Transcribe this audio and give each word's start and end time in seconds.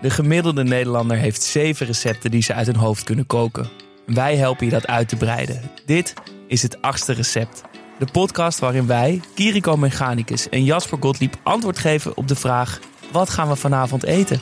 De 0.00 0.10
gemiddelde 0.10 0.64
Nederlander 0.64 1.16
heeft 1.16 1.42
zeven 1.42 1.86
recepten 1.86 2.30
die 2.30 2.42
ze 2.42 2.54
uit 2.54 2.66
hun 2.66 2.76
hoofd 2.76 3.04
kunnen 3.04 3.26
koken. 3.26 3.68
Wij 4.06 4.36
helpen 4.36 4.64
je 4.64 4.72
dat 4.72 4.86
uit 4.86 5.08
te 5.08 5.16
breiden. 5.16 5.60
Dit 5.86 6.14
is 6.46 6.62
het 6.62 6.82
achtste 6.82 7.12
recept. 7.12 7.62
De 7.98 8.06
podcast 8.12 8.58
waarin 8.58 8.86
wij, 8.86 9.20
Kiriko 9.34 9.76
Mechanicus 9.76 10.48
en 10.48 10.64
Jasper 10.64 10.98
Gottlieb 11.00 11.36
antwoord 11.42 11.78
geven 11.78 12.16
op 12.16 12.28
de 12.28 12.36
vraag: 12.36 12.80
wat 13.12 13.30
gaan 13.30 13.48
we 13.48 13.56
vanavond 13.56 14.04
eten? 14.04 14.40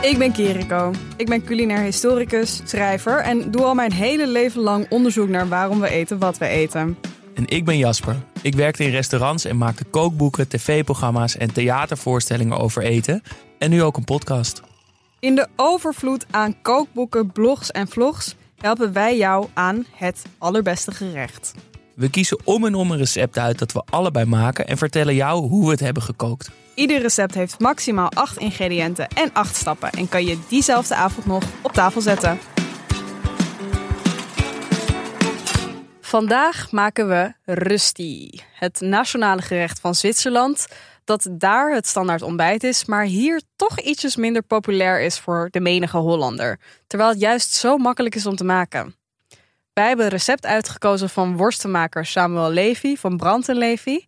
Ik 0.00 0.18
ben 0.18 0.32
Kiriko. 0.32 0.90
Ik 1.16 1.26
ben 1.26 1.44
culinair 1.44 1.80
historicus, 1.80 2.60
schrijver 2.64 3.20
en 3.20 3.50
doe 3.50 3.62
al 3.62 3.74
mijn 3.74 3.92
hele 3.92 4.26
leven 4.26 4.60
lang 4.60 4.86
onderzoek 4.88 5.28
naar 5.28 5.48
waarom 5.48 5.80
we 5.80 5.88
eten 5.88 6.18
wat 6.18 6.38
we 6.38 6.46
eten. 6.46 6.96
En 7.34 7.48
ik 7.48 7.64
ben 7.64 7.78
Jasper. 7.78 8.16
Ik 8.42 8.54
werkte 8.54 8.84
in 8.84 8.90
restaurants 8.90 9.44
en 9.44 9.56
maakte 9.56 9.84
kookboeken, 9.84 10.48
tv-programma's 10.48 11.36
en 11.36 11.52
theatervoorstellingen 11.52 12.58
over 12.58 12.82
eten. 12.82 13.22
En 13.58 13.70
nu 13.70 13.82
ook 13.82 13.96
een 13.96 14.04
podcast. 14.04 14.62
In 15.18 15.34
de 15.34 15.48
overvloed 15.56 16.26
aan 16.30 16.62
kookboeken, 16.62 17.32
blogs 17.32 17.70
en 17.70 17.88
vlogs 17.88 18.34
helpen 18.58 18.92
wij 18.92 19.16
jou 19.16 19.46
aan 19.54 19.86
het 19.92 20.22
allerbeste 20.38 20.92
gerecht. 20.92 21.54
We 21.94 22.10
kiezen 22.10 22.38
om 22.44 22.66
en 22.66 22.74
om 22.74 22.90
een 22.90 22.98
recept 22.98 23.38
uit 23.38 23.58
dat 23.58 23.72
we 23.72 23.82
allebei 23.90 24.26
maken 24.26 24.66
en 24.66 24.78
vertellen 24.78 25.14
jou 25.14 25.48
hoe 25.48 25.64
we 25.64 25.70
het 25.70 25.80
hebben 25.80 26.02
gekookt. 26.02 26.50
Ieder 26.74 27.00
recept 27.00 27.34
heeft 27.34 27.60
maximaal 27.60 28.10
8 28.10 28.38
ingrediënten 28.38 29.08
en 29.08 29.30
8 29.32 29.56
stappen 29.56 29.90
en 29.90 30.08
kan 30.08 30.24
je 30.24 30.38
diezelfde 30.48 30.94
avond 30.94 31.26
nog 31.26 31.44
op 31.62 31.72
tafel 31.72 32.00
zetten. 32.00 32.38
Vandaag 36.14 36.70
maken 36.70 37.08
we 37.08 37.32
Rusty, 37.44 38.30
het 38.52 38.80
nationale 38.80 39.42
gerecht 39.42 39.80
van 39.80 39.94
Zwitserland. 39.94 40.66
Dat 41.04 41.28
daar 41.30 41.74
het 41.74 41.86
standaard 41.86 42.22
ontbijt 42.22 42.64
is, 42.64 42.84
maar 42.84 43.04
hier 43.04 43.42
toch 43.56 43.80
ietsjes 43.80 44.16
minder 44.16 44.42
populair 44.42 45.00
is 45.00 45.18
voor 45.18 45.48
de 45.50 45.60
menige 45.60 45.96
Hollander. 45.96 46.60
Terwijl 46.86 47.10
het 47.10 47.20
juist 47.20 47.52
zo 47.52 47.76
makkelijk 47.76 48.14
is 48.14 48.26
om 48.26 48.36
te 48.36 48.44
maken. 48.44 48.96
Wij 49.72 49.86
hebben 49.86 50.04
een 50.04 50.10
recept 50.10 50.46
uitgekozen 50.46 51.08
van 51.08 51.36
worstenmaker 51.36 52.06
Samuel 52.06 52.50
Levy 52.50 52.96
van 52.96 53.16
Brand 53.16 53.46
Levy. 53.46 54.06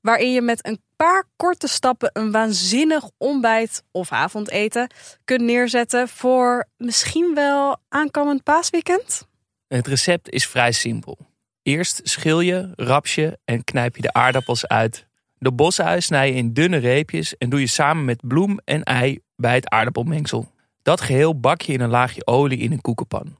Waarin 0.00 0.32
je 0.32 0.40
met 0.40 0.66
een 0.66 0.80
paar 0.96 1.24
korte 1.36 1.68
stappen 1.68 2.10
een 2.12 2.30
waanzinnig 2.30 3.10
ontbijt 3.18 3.82
of 3.90 4.12
avondeten 4.12 4.90
kunt 5.24 5.42
neerzetten 5.42 6.08
voor 6.08 6.68
misschien 6.76 7.34
wel 7.34 7.76
aankomend 7.88 8.42
paasweekend. 8.42 9.26
Het 9.68 9.86
recept 9.86 10.30
is 10.30 10.46
vrij 10.46 10.72
simpel. 10.72 11.34
Eerst 11.66 12.00
schil 12.04 12.40
je, 12.40 12.72
rap 12.76 13.06
je 13.06 13.38
en 13.44 13.64
knijp 13.64 13.96
je 13.96 14.02
de 14.02 14.12
aardappels 14.12 14.66
uit. 14.66 15.06
De 15.38 15.52
bosui 15.52 16.00
snij 16.00 16.28
je 16.28 16.34
in 16.34 16.52
dunne 16.52 16.76
reepjes 16.76 17.36
en 17.36 17.50
doe 17.50 17.60
je 17.60 17.66
samen 17.66 18.04
met 18.04 18.26
bloem 18.26 18.58
en 18.64 18.82
ei 18.82 19.20
bij 19.36 19.54
het 19.54 19.68
aardappelmengsel. 19.68 20.52
Dat 20.82 21.00
geheel 21.00 21.40
bak 21.40 21.60
je 21.60 21.72
in 21.72 21.80
een 21.80 21.90
laagje 21.90 22.26
olie 22.26 22.58
in 22.58 22.72
een 22.72 22.80
koekenpan. 22.80 23.38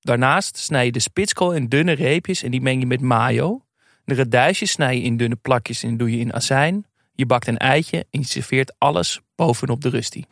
Daarnaast 0.00 0.56
snij 0.56 0.84
je 0.84 0.92
de 0.92 1.00
spitskool 1.00 1.52
in 1.52 1.68
dunne 1.68 1.92
reepjes 1.92 2.42
en 2.42 2.50
die 2.50 2.60
meng 2.60 2.80
je 2.80 2.86
met 2.86 3.00
mayo. 3.00 3.64
De 4.04 4.14
radijsjes 4.14 4.70
snij 4.70 4.96
je 4.96 5.02
in 5.02 5.16
dunne 5.16 5.36
plakjes 5.36 5.82
en 5.82 5.96
doe 5.96 6.10
je 6.10 6.18
in 6.18 6.34
azijn. 6.34 6.86
Je 7.12 7.26
bakt 7.26 7.46
een 7.46 7.58
eitje 7.58 8.06
en 8.10 8.20
je 8.20 8.26
serveert 8.26 8.74
alles 8.78 9.20
bovenop 9.34 9.80
de 9.80 9.88
rustie. 9.88 10.26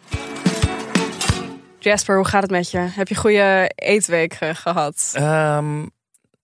Jasper, 1.78 2.16
hoe 2.16 2.26
gaat 2.26 2.42
het 2.42 2.50
met 2.50 2.70
je? 2.70 2.78
Heb 2.78 3.08
je 3.08 3.14
een 3.14 3.20
goede 3.20 3.70
eetweek 3.74 4.32
eh, 4.32 4.54
gehad? 4.54 5.12
Ehm, 5.14 5.86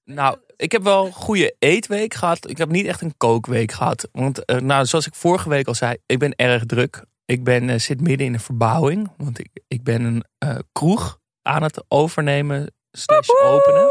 nou, 0.04 0.36
ik 0.56 0.72
heb 0.72 0.82
wel 0.82 1.06
een 1.06 1.12
goede 1.12 1.54
eetweek 1.58 2.14
gehad. 2.14 2.48
Ik 2.50 2.58
heb 2.58 2.68
niet 2.68 2.86
echt 2.86 3.00
een 3.00 3.16
kookweek 3.16 3.72
gehad. 3.72 4.08
Want 4.12 4.50
uh, 4.50 4.58
nou, 4.58 4.86
zoals 4.86 5.06
ik 5.06 5.14
vorige 5.14 5.48
week 5.48 5.66
al 5.66 5.74
zei, 5.74 5.96
ik 6.06 6.18
ben 6.18 6.34
erg 6.34 6.66
druk. 6.66 7.04
Ik 7.24 7.44
ben, 7.44 7.68
uh, 7.68 7.78
zit 7.78 8.00
midden 8.00 8.26
in 8.26 8.34
een 8.34 8.40
verbouwing. 8.40 9.12
Want 9.16 9.38
ik, 9.38 9.48
ik 9.68 9.82
ben 9.82 10.04
een 10.04 10.24
uh, 10.44 10.58
kroeg 10.72 11.18
aan 11.42 11.62
het 11.62 11.84
overnemen 11.88 12.74
slash 12.90 13.28
openen. 13.42 13.88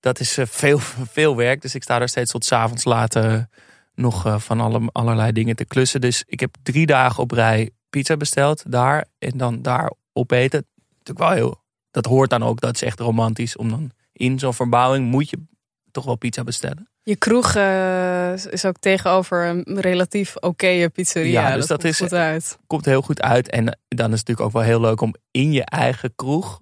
Dat 0.00 0.20
is 0.20 0.38
veel, 0.42 0.78
veel 1.10 1.36
werk. 1.36 1.62
Dus 1.62 1.74
ik 1.74 1.82
sta 1.82 2.00
er 2.00 2.08
steeds 2.08 2.30
tot 2.30 2.44
s 2.44 2.52
avonds 2.52 2.84
later 2.84 3.48
nog 3.94 4.42
van 4.44 4.60
alle, 4.60 4.88
allerlei 4.92 5.32
dingen 5.32 5.56
te 5.56 5.64
klussen. 5.64 6.00
Dus 6.00 6.24
ik 6.26 6.40
heb 6.40 6.56
drie 6.62 6.86
dagen 6.86 7.22
op 7.22 7.30
rij 7.30 7.70
pizza 7.90 8.16
besteld 8.16 8.62
daar. 8.66 9.06
En 9.18 9.38
dan 9.38 9.62
daar 9.62 9.92
opeten. 10.12 10.66
Natuurlijk 10.88 11.18
wel 11.18 11.30
heel, 11.30 11.62
dat 11.90 12.04
hoort 12.04 12.30
dan 12.30 12.42
ook. 12.42 12.60
Dat 12.60 12.74
is 12.74 12.82
echt 12.82 13.00
romantisch. 13.00 13.56
Om 13.56 13.70
dan 13.70 13.90
in 14.12 14.38
zo'n 14.38 14.54
verbouwing 14.54 15.10
moet 15.10 15.30
je 15.30 15.38
toch 15.96 16.04
wel 16.04 16.16
pizza 16.16 16.44
bestellen. 16.44 16.88
Je 17.02 17.16
kroeg 17.16 17.54
uh, 17.56 18.32
is 18.32 18.64
ook 18.64 18.78
tegenover 18.78 19.46
een 19.46 19.80
relatief 19.80 20.36
oké 20.36 20.90
pizzeria. 20.90 21.48
Ja, 21.48 21.54
dus 21.54 21.66
dat, 21.66 21.80
dat 21.80 21.90
is, 21.90 21.98
goed 21.98 22.12
uit. 22.12 22.58
komt 22.66 22.84
heel 22.84 23.02
goed 23.02 23.22
uit. 23.22 23.50
En 23.50 23.64
dan 23.64 24.12
is 24.12 24.18
het 24.18 24.28
natuurlijk 24.28 24.40
ook 24.40 24.52
wel 24.52 24.62
heel 24.62 24.80
leuk 24.80 25.00
om 25.00 25.14
in 25.30 25.52
je 25.52 25.64
eigen 25.64 26.14
kroeg 26.14 26.58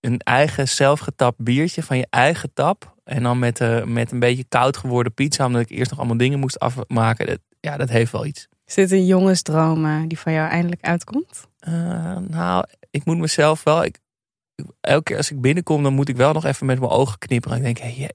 een 0.00 0.18
eigen 0.18 0.68
zelfgetapt 0.68 1.38
biertje 1.38 1.82
van 1.82 1.96
je 1.96 2.06
eigen 2.10 2.52
tap. 2.54 2.94
En 3.04 3.22
dan 3.22 3.38
met, 3.38 3.60
uh, 3.60 3.84
met 3.84 4.12
een 4.12 4.18
beetje 4.18 4.44
koud 4.48 4.76
geworden 4.76 5.14
pizza, 5.14 5.46
omdat 5.46 5.60
ik 5.60 5.70
eerst 5.70 5.90
nog 5.90 5.98
allemaal 5.98 6.16
dingen 6.16 6.38
moest 6.38 6.58
afmaken. 6.58 7.26
Dat, 7.26 7.38
ja, 7.60 7.76
dat 7.76 7.88
heeft 7.88 8.12
wel 8.12 8.26
iets. 8.26 8.48
Is 8.64 8.74
dit 8.74 8.90
een 8.90 9.06
jongensdroom 9.06 10.08
die 10.08 10.18
van 10.18 10.32
jou 10.32 10.48
eindelijk 10.48 10.82
uitkomt? 10.82 11.48
Uh, 11.68 12.16
nou, 12.16 12.64
ik 12.90 13.04
moet 13.04 13.18
mezelf 13.18 13.62
wel. 13.62 13.84
Ik, 13.84 13.98
elke 14.80 15.02
keer 15.02 15.16
als 15.16 15.30
ik 15.30 15.40
binnenkom, 15.40 15.82
dan 15.82 15.94
moet 15.94 16.08
ik 16.08 16.16
wel 16.16 16.32
nog 16.32 16.44
even 16.44 16.66
met 16.66 16.78
mijn 16.78 16.90
ogen 16.90 17.18
knipperen. 17.18 17.56
Ik 17.56 17.62
denk, 17.62 17.78
hey, 17.78 18.10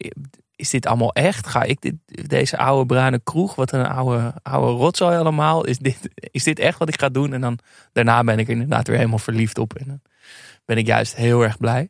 is 0.55 0.69
dit 0.69 0.85
allemaal 0.85 1.13
echt? 1.13 1.47
Ga 1.47 1.63
ik 1.63 1.81
dit, 1.81 1.95
deze 2.05 2.57
oude 2.57 2.85
bruine 2.85 3.19
kroeg, 3.23 3.55
wat 3.55 3.71
een 3.71 3.85
oude, 3.85 4.33
oude 4.41 4.71
rotzooi 4.71 5.17
allemaal, 5.17 5.65
is 5.65 5.77
dit, 5.77 5.97
is 6.13 6.43
dit 6.43 6.59
echt 6.59 6.79
wat 6.79 6.87
ik 6.87 6.99
ga 6.99 7.09
doen? 7.09 7.33
En 7.33 7.41
dan 7.41 7.59
daarna 7.91 8.23
ben 8.23 8.39
ik 8.39 8.47
inderdaad 8.47 8.87
weer 8.87 8.97
helemaal 8.97 9.19
verliefd 9.19 9.57
op. 9.57 9.73
En 9.73 9.87
dan 9.87 10.01
ben 10.65 10.77
ik 10.77 10.85
juist 10.85 11.15
heel 11.15 11.41
erg 11.41 11.57
blij. 11.57 11.89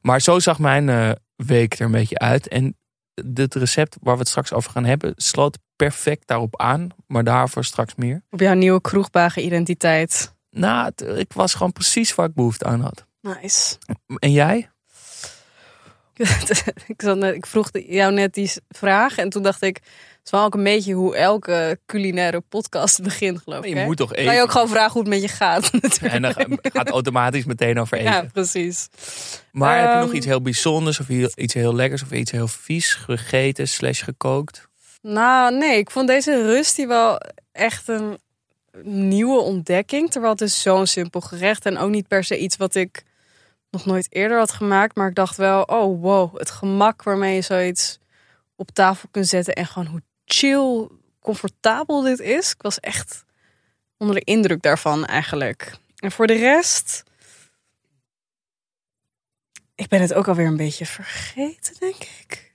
Maar 0.00 0.20
zo 0.20 0.38
zag 0.38 0.58
mijn 0.58 0.88
uh, 0.88 1.10
week 1.36 1.78
er 1.78 1.84
een 1.84 1.92
beetje 1.92 2.18
uit. 2.18 2.48
En 2.48 2.76
dit 3.24 3.54
recept 3.54 3.96
waar 4.00 4.14
we 4.14 4.20
het 4.20 4.28
straks 4.28 4.52
over 4.52 4.70
gaan 4.70 4.84
hebben, 4.84 5.12
sloot 5.16 5.58
perfect 5.76 6.26
daarop 6.26 6.60
aan. 6.60 6.88
Maar 7.06 7.24
daarvoor 7.24 7.64
straks 7.64 7.94
meer. 7.94 8.22
Op 8.30 8.40
jouw 8.40 8.54
nieuwe 8.54 8.80
kroegbagen 8.80 9.44
identiteit. 9.44 10.34
Nou, 10.50 10.84
het, 10.84 11.00
ik 11.18 11.32
was 11.32 11.54
gewoon 11.54 11.72
precies 11.72 12.14
waar 12.14 12.26
ik 12.26 12.34
behoefte 12.34 12.64
aan 12.64 12.80
had. 12.80 13.06
Nice. 13.20 13.76
En 14.18 14.32
jij? 14.32 14.70
ik, 16.86 17.02
net, 17.02 17.34
ik 17.34 17.46
vroeg 17.46 17.70
jou 17.72 18.12
net 18.12 18.34
die 18.34 18.50
vraag 18.68 19.18
en 19.18 19.28
toen 19.28 19.42
dacht 19.42 19.62
ik, 19.62 19.76
het 19.76 20.24
is 20.24 20.30
wel 20.30 20.44
ook 20.44 20.54
een 20.54 20.62
beetje 20.62 20.92
hoe 20.92 21.16
elke 21.16 21.78
culinaire 21.86 22.40
podcast 22.40 23.02
begint, 23.02 23.40
geloof 23.42 23.64
ik. 23.64 23.76
Je 23.76 23.84
moet 23.84 23.96
toch. 23.96 24.12
Kan 24.12 24.34
je 24.34 24.42
ook 24.42 24.50
gewoon 24.50 24.68
vragen 24.68 24.92
hoe 24.92 25.00
het 25.00 25.10
met 25.10 25.22
je 25.22 25.28
gaat. 25.28 25.70
Ja, 26.00 26.08
en 26.08 26.22
dan 26.22 26.34
gaat 26.62 26.88
automatisch 26.88 27.44
meteen 27.44 27.80
over 27.80 27.98
eten. 27.98 28.12
Ja, 28.12 28.26
precies. 28.32 28.88
Maar 29.52 29.78
um, 29.78 29.84
heb 29.84 29.92
je 29.92 29.98
nog 29.98 30.06
Ehm, 30.08 30.16
iets 30.16 30.26
heel 30.26 30.42
bijzonders 30.42 31.00
of 31.00 31.08
iets 31.34 31.54
heel 31.54 31.74
lekkers 31.74 32.02
of 32.02 32.10
iets 32.10 32.30
heel 32.30 32.48
vies 32.48 32.94
gegeten 32.94 33.68
slash 33.68 34.04
gekookt? 34.04 34.68
Nou, 35.02 35.56
nee, 35.56 35.78
ik 35.78 35.90
vond 35.90 36.08
deze 36.08 36.42
rusty 36.42 36.86
wel 36.86 37.20
echt 37.52 37.88
een 37.88 38.18
nieuwe 38.82 39.40
ontdekking. 39.40 40.10
Terwijl 40.10 40.32
het 40.32 40.42
is 40.42 40.62
zo'n 40.62 40.86
simpel 40.86 41.20
gerecht 41.20 41.66
en 41.66 41.78
ook 41.78 41.90
niet 41.90 42.08
per 42.08 42.24
se 42.24 42.38
iets 42.38 42.56
wat 42.56 42.74
ik 42.74 43.02
nog 43.70 43.86
nooit 43.86 44.06
eerder 44.14 44.38
had 44.38 44.52
gemaakt. 44.52 44.96
Maar 44.96 45.08
ik 45.08 45.14
dacht 45.14 45.36
wel, 45.36 45.62
oh 45.62 46.02
wow, 46.02 46.38
het 46.38 46.50
gemak 46.50 47.02
waarmee 47.02 47.34
je 47.34 47.42
zoiets 47.42 47.98
op 48.56 48.70
tafel 48.70 49.08
kunt 49.10 49.28
zetten. 49.28 49.54
En 49.54 49.66
gewoon 49.66 49.88
hoe 49.88 50.02
chill, 50.24 50.88
comfortabel 51.20 52.02
dit 52.02 52.20
is. 52.20 52.50
Ik 52.50 52.62
was 52.62 52.80
echt 52.80 53.24
onder 53.96 54.14
de 54.16 54.24
indruk 54.24 54.62
daarvan 54.62 55.04
eigenlijk. 55.04 55.74
En 55.96 56.12
voor 56.12 56.26
de 56.26 56.36
rest... 56.36 57.06
Ik 59.74 59.88
ben 59.88 60.00
het 60.00 60.14
ook 60.14 60.28
alweer 60.28 60.46
een 60.46 60.56
beetje 60.56 60.86
vergeten, 60.86 61.74
denk 61.78 61.96
ik. 61.96 62.54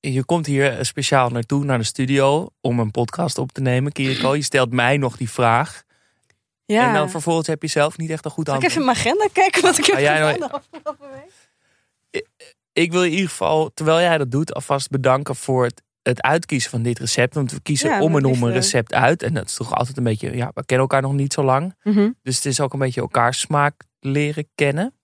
Je 0.00 0.24
komt 0.24 0.46
hier 0.46 0.84
speciaal 0.84 1.30
naartoe, 1.30 1.64
naar 1.64 1.78
de 1.78 1.84
studio, 1.84 2.48
om 2.60 2.80
een 2.80 2.90
podcast 2.90 3.38
op 3.38 3.52
te 3.52 3.60
nemen, 3.60 3.92
Kiriko. 3.92 4.34
Je 4.34 4.42
stelt 4.42 4.72
mij 4.72 4.96
nog 4.96 5.16
die 5.16 5.30
vraag. 5.30 5.84
Ja. 6.66 6.88
En 6.88 6.94
dan 6.94 7.10
vervolgens 7.10 7.46
heb 7.46 7.62
je 7.62 7.68
zelf 7.68 7.96
niet 7.98 8.10
echt 8.10 8.24
een 8.24 8.30
goed 8.30 8.46
Zal 8.46 8.56
ik 8.56 8.62
antwoord. 8.62 8.86
even 8.86 8.94
mijn 8.94 9.16
agenda 9.16 9.32
kijken 9.32 9.62
wat 9.62 9.78
ik 9.78 9.84
heb 9.86 9.94
Ah, 9.96 10.00
gedaan 10.02 10.38
de 10.38 10.50
afgelopen 10.60 11.10
week? 11.10 12.24
Ik 12.72 12.92
wil 12.92 13.04
in 13.04 13.10
ieder 13.10 13.28
geval, 13.28 13.70
terwijl 13.74 14.00
jij 14.00 14.18
dat 14.18 14.30
doet, 14.30 14.54
alvast 14.54 14.90
bedanken 14.90 15.36
voor 15.36 15.64
het, 15.64 15.82
het 16.02 16.22
uitkiezen 16.22 16.70
van 16.70 16.82
dit 16.82 16.98
recept. 16.98 17.34
Want 17.34 17.52
we 17.52 17.60
kiezen 17.60 17.90
Ja, 17.90 18.00
om 18.02 18.16
en 18.16 18.24
om 18.24 18.42
een 18.42 18.52
recept 18.52 18.94
uit. 18.94 19.22
En 19.22 19.34
dat 19.34 19.46
is 19.48 19.54
toch 19.54 19.74
altijd 19.74 19.96
een 19.96 20.04
beetje, 20.04 20.36
ja, 20.36 20.50
we 20.54 20.64
kennen 20.64 20.86
elkaar 20.88 21.02
nog 21.02 21.12
niet 21.12 21.32
zo 21.32 21.42
lang. 21.44 21.74
Mhm. 21.82 22.10
Dus 22.22 22.36
het 22.36 22.44
is 22.44 22.60
ook 22.60 22.72
een 22.72 22.78
beetje 22.78 23.00
elkaars 23.00 23.40
smaak 23.40 23.84
leren 24.00 24.48
kennen. 24.54 24.94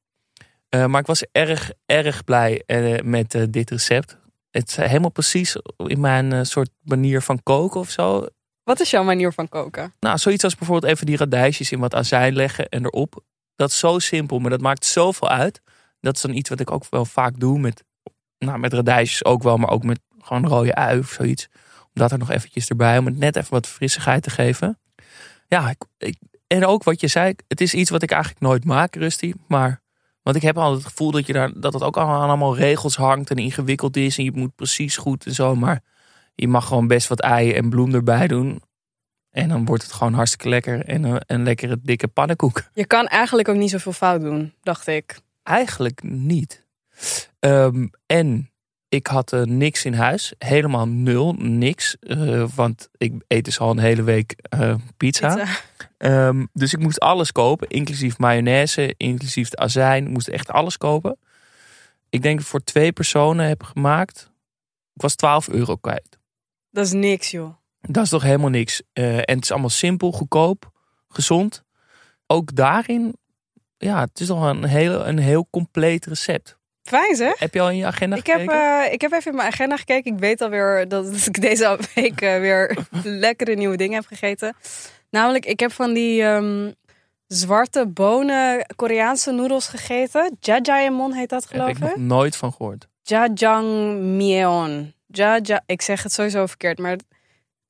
Eh, 0.69 0.87
maar 0.87 1.01
ik 1.01 1.07
was 1.07 1.25
erg, 1.33 1.71
erg 1.87 2.25
blij 2.25 2.63
eh, 2.67 3.01
met 3.03 3.35
eh, 3.35 3.43
dit 3.51 3.71
recept. 3.71 4.17
Het 4.51 4.69
is 4.69 4.77
helemaal 4.77 5.11
precies 5.11 5.57
in 5.77 6.01
mijn 6.01 6.47
soort 6.47 6.71
manier 6.83 7.23
van 7.23 7.43
koken 7.43 7.81
of 7.81 7.91
zo. 7.91 8.27
Wat 8.65 8.81
is 8.81 8.91
jouw 8.91 9.05
manier 9.05 9.33
van 9.33 9.49
koken? 9.49 9.95
Nou, 10.01 10.19
zoiets 10.19 10.45
als 10.45 10.57
bijvoorbeeld 10.57 10.93
even 10.93 11.07
die 11.07 11.17
radijsjes 11.17 11.73
in 11.73 11.79
wat 11.79 11.95
azijn 11.95 12.35
leggen 12.35 12.69
en 12.69 12.85
erop. 12.85 13.23
Dat 13.57 13.69
is 13.69 13.79
zo 13.79 13.99
simpel, 13.99 14.39
maar 14.39 14.51
dat 14.51 14.61
maakt 14.61 14.85
zoveel 14.85 15.29
uit. 15.29 15.63
Dat 16.01 16.17
is 16.17 16.23
dan 16.23 16.35
iets 16.35 16.49
wat 16.49 16.61
ik 16.61 16.71
ook 16.71 16.87
wel 16.91 17.05
vaak 17.05 17.41
doe 17.41 17.59
met, 17.59 17.85
nou, 18.39 18.59
met 18.59 18.73
radijsjes 18.73 19.25
ook 19.25 19.43
wel, 19.43 19.57
maar 19.57 19.71
ook 19.71 19.85
met 19.85 20.01
gewoon 20.19 20.47
rode 20.47 20.75
ui 20.75 20.99
of 20.99 21.11
zoiets. 21.11 21.49
Dat 21.93 22.13
er 22.13 22.19
nog 22.19 22.31
eventjes 22.31 22.69
erbij 22.69 22.99
om 22.99 23.07
het 23.07 23.19
net 23.19 23.37
even 23.37 23.51
wat 23.51 23.67
frissigheid 23.67 24.23
te 24.23 24.31
geven. 24.31 24.79
Ja, 25.47 25.71
ik, 25.71 25.85
ik, 25.99 26.17
en 26.47 26.67
ook 26.67 26.83
wat 26.83 27.01
je 27.01 27.09
zei, 27.09 27.35
het 27.49 27.61
is 27.61 27.75
iets 27.75 27.91
wat 27.91 28.03
ik 28.03 28.11
eigenlijk 28.11 28.43
nooit 28.43 28.65
maak, 28.65 28.95
Rusty. 28.95 29.33
Maar, 29.49 29.83
want 30.23 30.37
ik 30.37 30.43
heb 30.43 30.59
altijd 30.59 30.79
het 30.79 30.91
gevoel 30.91 31.11
dat, 31.11 31.27
je 31.27 31.33
daar, 31.33 31.51
dat 31.55 31.73
het 31.73 31.83
ook 31.83 31.97
allemaal 31.97 32.57
regels 32.57 32.97
hangt 32.97 33.31
en 33.31 33.37
ingewikkeld 33.37 33.97
is. 33.97 34.19
En 34.19 34.25
je 34.25 34.33
moet 34.35 34.55
precies 34.55 34.97
goed 34.97 35.27
en 35.27 35.35
zo. 35.35 35.55
Maar 35.55 35.83
je 36.35 36.49
mag 36.49 36.67
gewoon 36.67 36.87
best 36.87 37.09
wat 37.09 37.21
ei 37.21 37.53
en 37.53 37.71
bloem 37.71 37.95
erbij 37.95 38.27
doen. 38.27 38.63
En 39.31 39.49
dan 39.49 39.65
wordt 39.65 39.83
het 39.83 39.93
gewoon 39.93 40.15
hartstikke 40.15 40.49
lekker. 40.49 40.85
En 40.85 41.05
een, 41.05 41.23
een 41.27 41.43
lekkere 41.43 41.79
dikke 41.83 42.09
pannenkoek. 42.09 42.63
Je 42.73 42.87
kan 42.87 43.07
eigenlijk 43.07 43.49
ook 43.49 43.57
niet 43.57 43.71
zoveel 43.71 43.93
fout 43.93 44.21
doen, 44.21 44.55
dacht 44.63 44.87
ik. 44.87 45.21
Eigenlijk 45.43 46.03
niet. 46.03 46.67
Ehm, 47.39 47.87
en 48.07 48.53
ik 48.89 49.07
had 49.07 49.33
uh, 49.33 49.43
niks 49.43 49.85
in 49.85 49.95
huis. 49.95 50.35
Helemaal 50.39 50.89
nul, 50.89 51.33
niks. 51.39 51.97
Uh, 52.01 52.45
want 52.55 52.89
ik 52.97 53.13
eet 53.29 53.45
dus 53.45 53.59
al 53.59 53.71
een 53.71 53.79
hele 53.79 54.03
week 54.03 54.35
uh, 54.55 54.75
pizza. 54.97 55.35
pizza. 55.35 56.29
Um, 56.29 56.49
dus 56.53 56.73
ik 56.73 56.79
moest 56.79 57.01
alles 57.01 57.33
kopen, 57.33 57.69
inclusief 57.69 58.19
mayonaise, 58.19 58.95
inclusief 58.97 59.49
de 59.49 59.57
azijn. 59.57 60.05
Ik 60.05 60.11
moest 60.11 60.29
echt 60.29 60.51
alles 60.51 60.79
kopen. 60.79 61.19
Ik 62.09 62.23
denk 62.23 62.35
dat 62.35 62.45
ik 62.45 62.51
voor 62.51 62.65
twee 62.65 62.93
personen 62.93 63.47
heb 63.47 63.63
gemaakt. 63.63 64.31
Ik 64.95 65.03
was 65.03 65.15
12 65.15 65.49
euro 65.49 65.77
kwijt. 65.77 66.19
Dat 66.73 66.87
is 66.87 66.93
niks, 66.93 67.31
joh. 67.31 67.55
Dat 67.81 68.05
is 68.05 68.11
toch 68.11 68.23
helemaal 68.23 68.49
niks. 68.49 68.83
Uh, 68.95 69.17
en 69.17 69.35
het 69.35 69.43
is 69.43 69.51
allemaal 69.51 69.71
simpel, 69.71 70.13
goedkoop, 70.13 70.71
gezond. 71.09 71.63
Ook 72.27 72.55
daarin, 72.55 73.17
ja, 73.79 74.01
het 74.01 74.21
is 74.21 74.27
toch 74.27 74.43
een 74.43 74.65
heel, 74.65 75.07
een 75.07 75.19
heel 75.19 75.47
compleet 75.51 76.07
recept. 76.07 76.57
Fijn 76.83 77.17
zeg. 77.17 77.39
Heb 77.39 77.55
je 77.55 77.61
al 77.61 77.71
in 77.71 77.77
je 77.77 77.87
agenda 77.87 78.17
ik 78.17 78.25
gekeken? 78.25 78.53
Heb, 78.53 78.87
uh, 78.87 78.93
ik 78.93 79.01
heb 79.01 79.13
even 79.13 79.31
in 79.31 79.37
mijn 79.37 79.53
agenda 79.53 79.77
gekeken. 79.77 80.13
Ik 80.13 80.19
weet 80.19 80.41
alweer 80.41 80.89
dat 80.89 81.07
ik 81.27 81.41
deze 81.41 81.79
week 81.95 82.21
uh, 82.21 82.39
weer 82.39 82.77
lekkere 83.25 83.55
nieuwe 83.55 83.77
dingen 83.77 83.95
heb 83.95 84.07
gegeten. 84.07 84.57
Namelijk, 85.11 85.47
ik 85.47 85.61
heb 85.61 85.73
van 85.73 85.93
die 85.93 86.23
um, 86.23 86.75
zwarte 87.27 87.87
bonen 87.87 88.67
Koreaanse 88.77 89.31
noedels 89.31 89.69
gegeten. 89.69 90.37
Jajangmyeon 90.41 91.13
heet 91.13 91.29
dat 91.29 91.47
geloof 91.47 91.69
ik. 91.69 91.77
Heb 91.79 91.91
ik 91.91 91.97
nog 91.97 92.07
nooit 92.07 92.37
van 92.37 92.53
gehoord. 92.53 92.89
Jajangmyeon. 93.03 94.93
Jaja, 95.17 95.63
ik 95.67 95.83
zeg 95.83 96.03
het 96.03 96.13
sowieso 96.13 96.47
verkeerd, 96.47 96.79
maar 96.79 96.97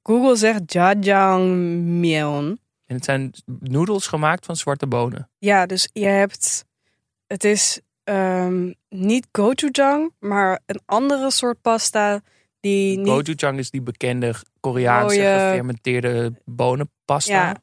Google 0.03 0.37
zegt 0.37 0.73
jajangmyeon. 0.73 2.61
En 2.87 2.95
het 2.95 3.05
zijn 3.05 3.33
noedels 3.61 4.07
gemaakt 4.07 4.47
van 4.47 4.57
zwarte 4.57 4.87
bonen. 4.87 5.31
Ja, 5.39 5.67
dus 5.67 5.89
je 5.93 6.07
hebt... 6.07 6.65
Het 7.27 7.45
is 7.45 7.81
um, 8.05 8.75
niet 8.89 9.27
gochujang, 9.33 10.13
maar 10.19 10.61
een 10.67 10.81
andere 10.85 11.31
soort 11.31 11.61
pasta 11.61 12.21
die 12.61 12.99
niet... 12.99 13.09
Gochujang 13.09 13.59
is 13.59 13.71
die 13.71 13.83
bekende 13.83 14.35
Koreaanse 14.61 15.17
gefermenteerde 15.17 16.33
bonenpasta. 16.45 17.33
Ja. 17.33 17.57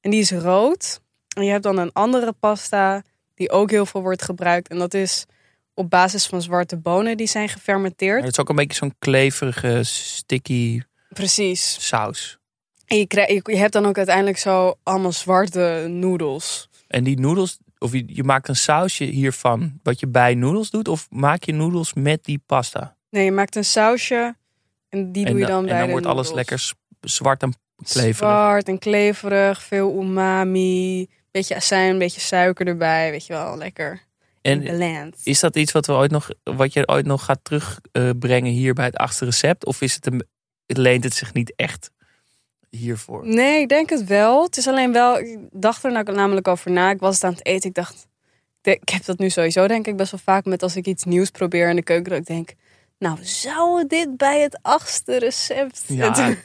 En 0.00 0.10
die 0.10 0.20
is 0.20 0.30
rood. 0.30 1.00
En 1.36 1.44
je 1.44 1.50
hebt 1.50 1.62
dan 1.62 1.78
een 1.78 1.92
andere 1.92 2.32
pasta 2.32 3.02
die 3.34 3.50
ook 3.50 3.70
heel 3.70 3.86
veel 3.86 4.02
wordt 4.02 4.22
gebruikt. 4.22 4.68
En 4.68 4.78
dat 4.78 4.94
is 4.94 5.26
op 5.74 5.90
basis 5.90 6.26
van 6.26 6.42
zwarte 6.42 6.76
bonen 6.76 7.16
die 7.16 7.26
zijn 7.26 7.48
gefermenteerd. 7.48 8.22
Het 8.22 8.32
is 8.32 8.40
ook 8.40 8.48
een 8.48 8.56
beetje 8.56 8.76
zo'n 8.76 8.94
kleverige, 8.98 9.82
sticky 9.82 10.82
Precies. 11.08 11.86
saus. 11.86 12.38
En 12.86 12.98
je, 12.98 13.06
krijg, 13.06 13.28
je, 13.28 13.56
hebt 13.56 13.72
dan 13.72 13.86
ook 13.86 13.96
uiteindelijk 13.96 14.38
zo 14.38 14.74
allemaal 14.82 15.12
zwarte 15.12 15.86
noedels. 15.88 16.68
En 16.86 17.04
die 17.04 17.20
noedels, 17.20 17.58
of 17.78 17.92
je, 17.92 18.04
je 18.06 18.24
maakt 18.24 18.48
een 18.48 18.56
sausje 18.56 19.04
hiervan 19.04 19.80
wat 19.82 20.00
je 20.00 20.06
bij 20.06 20.34
noedels 20.34 20.70
doet, 20.70 20.88
of 20.88 21.06
maak 21.10 21.44
je 21.44 21.52
noedels 21.52 21.92
met 21.92 22.24
die 22.24 22.42
pasta? 22.46 22.96
Nee, 23.10 23.24
je 23.24 23.32
maakt 23.32 23.56
een 23.56 23.64
sausje 23.64 24.36
en 24.88 25.12
die 25.12 25.26
doe 25.26 25.38
je 25.38 25.46
dan 25.46 25.64
bij 25.64 25.72
en 25.72 25.78
dan 25.78 25.86
de 25.86 25.92
wordt 25.92 26.06
alles 26.06 26.32
lekker 26.32 26.72
zwart 27.00 27.42
en 27.42 27.54
kleverig. 27.84 28.16
Zwart 28.16 28.68
en 28.68 28.78
kleverig, 28.78 29.62
veel 29.62 30.00
umami, 30.00 31.08
beetje 31.30 31.54
azijn, 31.54 31.98
beetje 31.98 32.20
suiker 32.20 32.66
erbij, 32.66 33.10
weet 33.10 33.26
je 33.26 33.32
wel, 33.32 33.56
lekker. 33.56 34.02
En 34.44 35.12
is 35.22 35.40
dat 35.40 35.56
iets 35.56 35.72
wat, 35.72 35.86
we 35.86 35.92
ooit 35.92 36.10
nog, 36.10 36.30
wat 36.42 36.72
je 36.72 36.88
ooit 36.88 37.06
nog 37.06 37.24
gaat 37.24 37.38
terugbrengen 37.42 38.52
hier 38.52 38.74
bij 38.74 38.84
het 38.84 38.96
achtste 38.96 39.24
recept? 39.24 39.66
Of 39.66 39.80
is 39.80 39.94
het 39.94 40.06
een, 40.06 40.26
het 40.66 40.76
leent 40.76 41.04
het 41.04 41.14
zich 41.14 41.32
niet 41.32 41.52
echt 41.56 41.90
hiervoor? 42.70 43.26
Nee, 43.26 43.60
ik 43.60 43.68
denk 43.68 43.90
het 43.90 44.04
wel. 44.04 44.42
Het 44.42 44.56
is 44.56 44.68
alleen 44.68 44.92
wel, 44.92 45.18
ik 45.18 45.38
dacht 45.50 45.84
er 45.84 45.92
nou 45.92 46.12
namelijk 46.12 46.48
over 46.48 46.70
na. 46.70 46.90
Ik 46.90 47.00
was 47.00 47.14
het 47.14 47.24
aan 47.24 47.32
het 47.32 47.46
eten. 47.46 47.68
Ik 47.68 47.74
dacht, 47.74 48.06
ik 48.62 48.88
heb 48.88 49.04
dat 49.04 49.18
nu 49.18 49.30
sowieso 49.30 49.66
denk 49.66 49.86
ik 49.86 49.96
best 49.96 50.10
wel 50.10 50.20
vaak 50.24 50.44
met 50.44 50.62
als 50.62 50.76
ik 50.76 50.86
iets 50.86 51.04
nieuws 51.04 51.30
probeer 51.30 51.68
in 51.68 51.76
de 51.76 51.82
keuken. 51.82 52.10
Dat 52.10 52.20
ik 52.20 52.26
denk, 52.26 52.52
nou 52.98 53.18
zou 53.22 53.86
dit 53.86 54.16
bij 54.16 54.40
het 54.40 54.58
achtste 54.62 55.18
recept? 55.18 55.84
Ja. 55.86 56.06
En, 56.06 56.12
toen, 56.14 56.36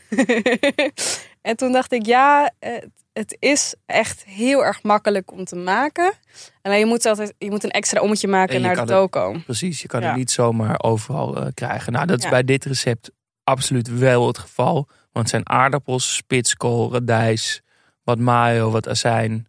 en 1.41 1.55
toen 1.55 1.71
dacht 1.71 1.91
ik, 1.91 2.05
ja, 2.05 2.51
het, 2.59 2.87
het 3.13 3.35
is 3.39 3.75
echt 3.85 4.23
heel 4.25 4.65
erg 4.65 4.83
makkelijk 4.83 5.31
om 5.31 5.45
te 5.45 5.55
maken. 5.55 6.13
Alleen 6.61 6.79
je 6.79 6.85
moet, 6.85 7.05
altijd, 7.05 7.33
je 7.37 7.49
moet 7.49 7.63
een 7.63 7.69
extra 7.71 8.01
ommetje 8.01 8.27
maken 8.27 8.61
naar 8.61 8.73
de 8.73 8.79
het- 8.79 8.89
toko. 8.89 9.35
Precies, 9.45 9.81
je 9.81 9.87
kan 9.87 10.01
Ja. 10.01 10.07
het 10.07 10.15
niet 10.17 10.31
zomaar 10.31 10.83
overal 10.83 11.37
eh, 11.37 11.47
krijgen. 11.53 11.93
Nou, 11.93 12.05
dat 12.05 12.17
is 12.17 12.23
Ja. 12.23 12.29
bij 12.29 12.43
dit 12.43 12.65
recept 12.65 13.11
absoluut 13.43 13.87
wel 13.87 14.27
het 14.27 14.37
geval. 14.37 14.73
Want 15.11 15.11
het 15.11 15.29
zijn 15.29 15.49
aardappels, 15.49 16.15
spitskool, 16.15 16.91
radijs, 16.93 17.61
wat 18.03 18.19
mayo, 18.19 18.69
wat 18.71 18.87
azijn 18.87 19.47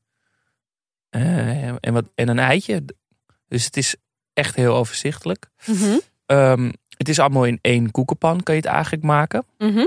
eh, 1.10 1.66
en, 1.68 1.92
wat, 1.92 2.04
en 2.14 2.28
een 2.28 2.38
eitje. 2.38 2.84
Dus 3.48 3.64
het 3.64 3.76
is 3.76 3.96
echt 4.32 4.54
heel 4.54 4.74
overzichtelijk. 4.74 5.50
Mhm, 5.66 5.98
Ehm, 6.26 6.70
het 6.96 7.08
is 7.08 7.18
allemaal 7.18 7.44
in 7.44 7.58
één 7.60 7.90
koekenpan, 7.90 8.42
kan 8.42 8.54
je 8.54 8.60
het 8.60 8.70
eigenlijk 8.70 9.02
maken. 9.04 9.44
mhm. 9.58 9.86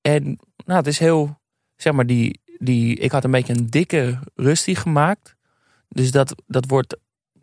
En 0.00 0.22
nou, 0.64 0.78
het 0.78 0.86
is 0.86 0.98
heel, 0.98 1.40
zeg 1.76 1.92
maar, 1.92 2.06
die, 2.06 2.39
die, 2.60 2.96
ik 2.96 3.12
had 3.12 3.24
een 3.24 3.30
beetje 3.30 3.54
een 3.54 3.70
dikke 3.70 4.18
rusty 4.34 4.74
gemaakt. 4.74 5.34
Dus 5.88 6.10
dat, 6.10 6.34
dat 6.46 6.64
wordt 6.66 6.96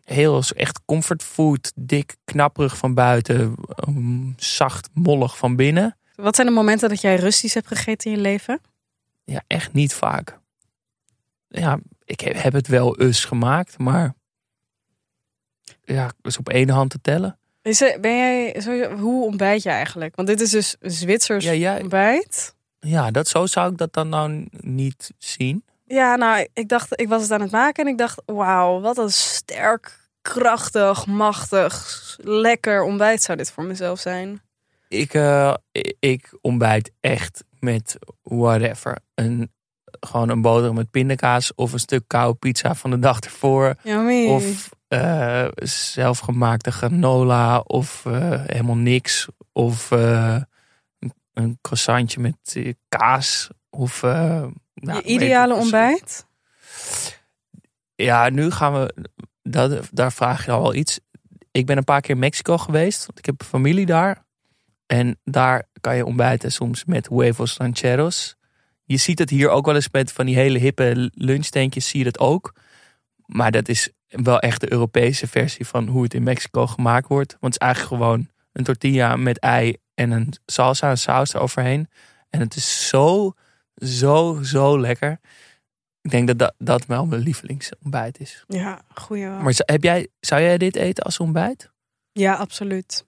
heel 0.04 0.42
echt 0.56 0.80
comfortfood, 0.84 1.72
dik, 1.74 2.16
knapperig 2.24 2.76
van 2.76 2.94
buiten, 2.94 3.54
um, 3.88 4.34
zacht, 4.36 4.88
mollig 4.92 5.36
van 5.36 5.56
binnen. 5.56 5.96
Wat 6.14 6.34
zijn 6.34 6.46
de 6.46 6.52
momenten 6.52 6.88
dat 6.88 7.00
jij 7.00 7.16
rusties 7.16 7.54
hebt 7.54 7.66
gegeten 7.66 8.10
in 8.10 8.16
je 8.16 8.22
leven? 8.22 8.60
Ja, 9.24 9.42
echt 9.46 9.72
niet 9.72 9.94
vaak. 9.94 10.38
Ja, 11.48 11.78
ik 12.04 12.20
heb, 12.20 12.52
het 12.52 12.66
wel 12.66 12.98
eens 13.00 13.24
gemaakt, 13.24 13.78
maar 13.78 14.14
ja, 15.84 16.10
dus 16.22 16.38
op 16.38 16.48
één 16.48 16.68
hand 16.68 16.90
te 16.90 17.00
tellen. 17.00 17.38
Is 17.62 17.78
ben 18.00 18.16
jij, 18.16 18.62
hoe 18.98 19.24
ontbijt 19.24 19.62
je 19.62 19.68
eigenlijk? 19.70 20.16
Want 20.16 20.28
dit 20.28 20.40
is 20.40 20.50
dus 20.50 20.76
Zwitsers 20.80 21.44
Ja, 21.44 21.54
jij- 21.54 21.80
ontbijt. 21.80 22.54
Ja, 22.80 23.10
dat, 23.10 23.28
zo 23.28 23.46
zou 23.46 23.70
ik 23.70 23.78
dat 23.78 23.92
dan 23.92 24.08
nou 24.08 24.48
niet 24.50 25.12
zien. 25.18 25.64
Ja, 25.86 26.16
nou, 26.16 26.48
ik 26.52 26.68
dacht, 26.68 27.00
ik 27.00 27.08
was 27.08 27.22
het 27.22 27.30
aan 27.30 27.40
het 27.40 27.50
maken 27.50 27.84
en 27.84 27.90
ik 27.90 27.98
dacht, 27.98 28.22
wauw, 28.26 28.80
wat 28.80 28.98
een 28.98 29.10
sterk, 29.10 30.10
krachtig, 30.22 31.06
machtig, 31.06 32.16
lekker 32.22 32.82
ontbijt 32.82 33.22
zou 33.22 33.38
dit 33.38 33.50
voor 33.50 33.64
mezelf 33.64 34.00
zijn. 34.00 34.42
Ik, 34.88 35.14
eh, 35.14 35.54
ik 35.98 36.38
ontbijt 36.40 36.90
echt 37.00 37.44
met 37.60 37.98
whatever. 38.22 38.98
Een, 39.14 39.52
gewoon 40.00 40.28
een 40.28 40.42
boterham 40.42 40.74
met 40.74 40.90
pindakaas 40.90 41.54
of 41.54 41.72
een 41.72 41.78
stuk 41.78 42.04
koude 42.06 42.38
pizza 42.38 42.74
van 42.74 42.90
de 42.90 42.98
dag 42.98 43.20
ervoor. 43.20 43.74
Yummy. 43.82 44.26
Of 44.28 44.70
eh, 44.88 45.46
zelfgemaakte 45.62 46.72
granola 46.72 47.58
of 47.58 48.06
eh, 48.06 48.42
helemaal 48.46 48.76
niks. 48.76 49.26
Of 49.52 49.90
een, 51.38 51.58
croissantje 51.60 52.20
met 52.20 52.36
eh, 52.52 52.72
kaas. 52.88 53.48
Of, 53.70 54.02
nou, 54.02 54.52
je 54.74 55.02
ideale 55.02 55.54
ik, 55.54 55.60
ontbijt? 55.60 56.26
Ja, 57.94 58.28
nu 58.28 58.50
gaan 58.50 58.72
we. 58.72 58.94
Dat, 59.42 59.88
daar 59.92 60.12
vraag 60.12 60.44
je 60.44 60.50
al 60.50 60.62
wel 60.62 60.74
iets. 60.74 61.00
Ik 61.50 61.66
ben 61.66 61.76
een 61.76 61.84
paar 61.84 62.00
keer 62.00 62.14
in 62.14 62.20
Mexico 62.20 62.58
geweest. 62.58 63.06
Want 63.06 63.18
ik 63.18 63.26
heb 63.26 63.42
familie 63.42 63.86
daar. 63.86 64.26
En 64.86 65.18
daar 65.24 65.68
kan 65.80 65.96
je 65.96 66.04
ontbijten 66.04 66.52
soms 66.52 66.84
met 66.84 67.08
huevos 67.08 67.56
rancheros. 67.56 68.36
Je 68.84 68.96
ziet 68.96 69.18
het 69.18 69.30
hier 69.30 69.48
ook 69.48 69.66
wel 69.66 69.74
eens 69.74 69.90
met 69.90 70.12
van 70.12 70.26
die 70.26 70.36
hele 70.36 70.58
hippe 70.58 71.10
lunchtentjes. 71.14 71.88
Zie 71.88 71.98
je 71.98 72.04
dat 72.04 72.18
ook. 72.18 72.54
Maar 73.26 73.50
dat 73.50 73.68
is 73.68 73.90
wel 74.08 74.40
echt 74.40 74.60
de 74.60 74.72
Europese 74.72 75.26
versie 75.26 75.66
van 75.66 75.88
hoe 75.88 76.02
het 76.02 76.14
in 76.14 76.22
Mexico 76.22 76.66
gemaakt 76.66 77.08
wordt. 77.08 77.36
Want 77.40 77.54
het 77.54 77.62
is 77.62 77.68
eigenlijk 77.68 78.02
gewoon 78.02 78.28
een 78.52 78.64
tortilla 78.64 79.16
met 79.16 79.38
ei 79.38 79.76
en 79.98 80.10
een 80.10 80.32
salsa, 80.46 80.90
een 80.90 80.98
saus 80.98 81.34
eroverheen. 81.34 81.88
En 82.30 82.40
het 82.40 82.56
is 82.56 82.88
zo, 82.88 83.32
zo, 83.76 84.38
zo 84.42 84.80
lekker. 84.80 85.20
Ik 86.00 86.10
denk 86.10 86.26
dat 86.26 86.38
dat, 86.38 86.54
dat 86.58 86.86
wel 86.86 87.06
mijn 87.06 87.20
lievelingsontbijt 87.20 88.20
is. 88.20 88.44
Ja, 88.48 88.80
goeie. 88.94 89.26
Maar 89.26 89.54
heb 89.56 89.82
jij, 89.82 90.08
zou 90.20 90.42
jij 90.42 90.58
dit 90.58 90.76
eten 90.76 91.04
als 91.04 91.20
ontbijt? 91.20 91.70
Ja, 92.12 92.34
absoluut. 92.34 93.04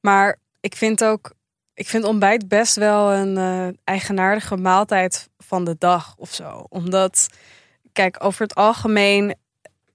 Maar 0.00 0.38
ik 0.60 0.76
vind 0.76 1.04
ook, 1.04 1.34
ik 1.74 1.88
vind 1.88 2.04
ontbijt 2.04 2.48
best 2.48 2.76
wel 2.76 3.12
een 3.12 3.36
eh, 3.36 3.68
eigenaardige 3.84 4.56
maaltijd 4.56 5.28
van 5.38 5.64
de 5.64 5.76
dag 5.78 6.14
of 6.16 6.32
zo. 6.32 6.66
Omdat, 6.68 7.26
kijk, 7.92 8.24
over 8.24 8.42
het 8.42 8.54
algemeen 8.54 9.34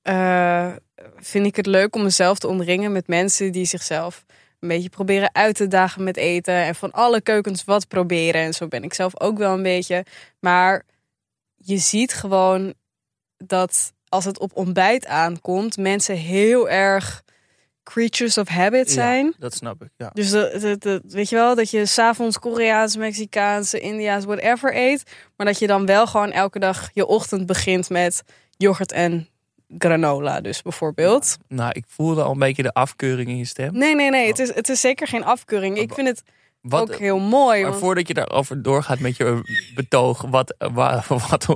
eh, 0.01 0.71
vind 1.15 1.45
ik 1.45 1.55
het 1.55 1.65
leuk 1.65 1.95
om 1.95 2.03
mezelf 2.03 2.39
te 2.39 2.47
omringen 2.47 2.91
met 2.91 3.07
mensen 3.07 3.51
die 3.51 3.65
zichzelf 3.65 4.25
een 4.59 4.67
beetje 4.67 4.89
proberen 4.89 5.29
uit 5.35 5.55
te 5.55 5.67
dagen 5.67 6.03
met 6.03 6.17
eten. 6.17 6.53
En 6.53 6.75
van 6.75 6.91
alle 6.91 7.21
keukens 7.21 7.63
wat 7.63 7.87
proberen. 7.87 8.41
En 8.41 8.53
zo 8.53 8.67
ben 8.67 8.83
ik 8.83 8.93
zelf 8.93 9.21
ook 9.21 9.37
wel 9.37 9.53
een 9.53 9.63
beetje. 9.63 10.05
Maar 10.39 10.85
je 11.55 11.77
ziet 11.77 12.13
gewoon 12.13 12.73
dat 13.37 13.93
als 14.09 14.25
het 14.25 14.39
op 14.39 14.51
ontbijt 14.55 15.05
aankomt, 15.05 15.77
mensen 15.77 16.15
heel 16.15 16.69
erg 16.69 17.23
creatures 17.83 18.37
of 18.37 18.47
habit 18.47 18.91
zijn. 18.91 19.25
Ja, 19.25 19.33
dat 19.39 19.53
snap 19.53 19.81
ik. 19.81 19.89
Ja. 19.97 20.09
Dus 20.13 20.29
de, 20.29 20.75
de- 20.79 21.01
weet 21.07 21.29
je 21.29 21.35
wel, 21.35 21.55
dat 21.55 21.69
je 21.69 21.85
s'avonds 21.85 22.39
Koreaans, 22.39 22.97
Mexicaans, 22.97 23.73
Indiaans, 23.73 24.25
whatever 24.25 24.75
eet. 24.75 25.03
Maar 25.35 25.45
dat 25.45 25.59
je 25.59 25.67
dan 25.67 25.85
wel 25.85 26.07
gewoon 26.07 26.31
elke 26.31 26.59
dag 26.59 26.89
je 26.93 27.05
ochtend 27.05 27.45
begint 27.45 27.89
met 27.89 28.23
yoghurt 28.57 28.91
en 28.91 29.29
granola, 29.77 30.41
dus 30.41 30.61
bijvoorbeeld. 30.61 31.37
Nou, 31.47 31.71
ik 31.73 31.83
voelde 31.87 32.23
al 32.23 32.31
een 32.31 32.39
beetje 32.39 32.63
de 32.63 32.73
afkeuring 32.73 33.29
in 33.29 33.37
je 33.37 33.45
stem. 33.45 33.73
Nee, 33.77 33.95
nee, 33.95 34.09
nee. 34.09 34.27
Het 34.27 34.39
is, 34.39 34.53
het 34.55 34.69
is 34.69 34.79
zeker 34.81 35.07
geen 35.07 35.23
afkeuring. 35.23 35.77
Ik 35.77 35.93
vind 35.93 36.07
het 36.07 36.23
Wat, 36.61 36.81
ook 36.81 36.95
heel 36.95 37.19
mooi. 37.19 37.61
maar 37.61 37.69
want- 37.69 37.81
voordat 37.83 38.07
je 38.07 38.13
daarover 38.13 38.61
doorgaat 38.61 38.99
met 38.99 39.17
je 39.17 39.41
betoog, 39.75 40.21
wat, 40.21 40.55
wa- 40.57 41.03
wat, 41.29 41.47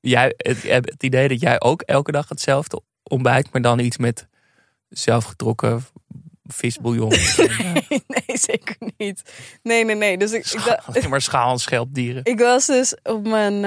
jij, 0.00 0.34
het, 0.36 0.62
het 0.62 1.02
idee 1.02 1.28
dat 1.28 1.40
jij 1.40 1.60
ook 1.60 1.82
elke 1.82 2.12
dag 2.12 2.28
hetzelfde 2.28 2.82
ontbijt, 3.02 3.52
maar 3.52 3.62
dan 3.62 3.78
iets 3.78 3.96
met 3.96 4.28
zelfgetrokken 4.88 5.84
visbouillon. 6.44 7.08
nee, 8.06 8.36
zeker 8.38 8.76
niet. 8.96 9.22
Nee, 9.62 9.84
nee, 9.84 9.94
nee. 9.96 10.18
Dus 10.18 10.32
ik, 10.32 10.46
ik, 10.46 10.78
Alleen 10.86 11.08
maar 11.10 11.20
schaal 11.20 11.52
en 11.52 11.58
schelpdieren. 11.58 12.24
ik 12.24 12.38
was 12.38 12.66
dus 12.66 12.96
op 13.02 13.26
mijn, 13.28 13.64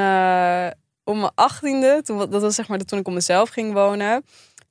op 1.03 1.15
mijn 1.15 1.31
achttiende, 1.35 2.01
toen, 2.03 2.17
dat 2.17 2.41
was 2.41 2.55
zeg 2.55 2.67
maar 2.67 2.79
toen 2.79 2.99
ik 2.99 3.07
op 3.07 3.13
mezelf 3.13 3.49
ging 3.49 3.73
wonen. 3.73 4.25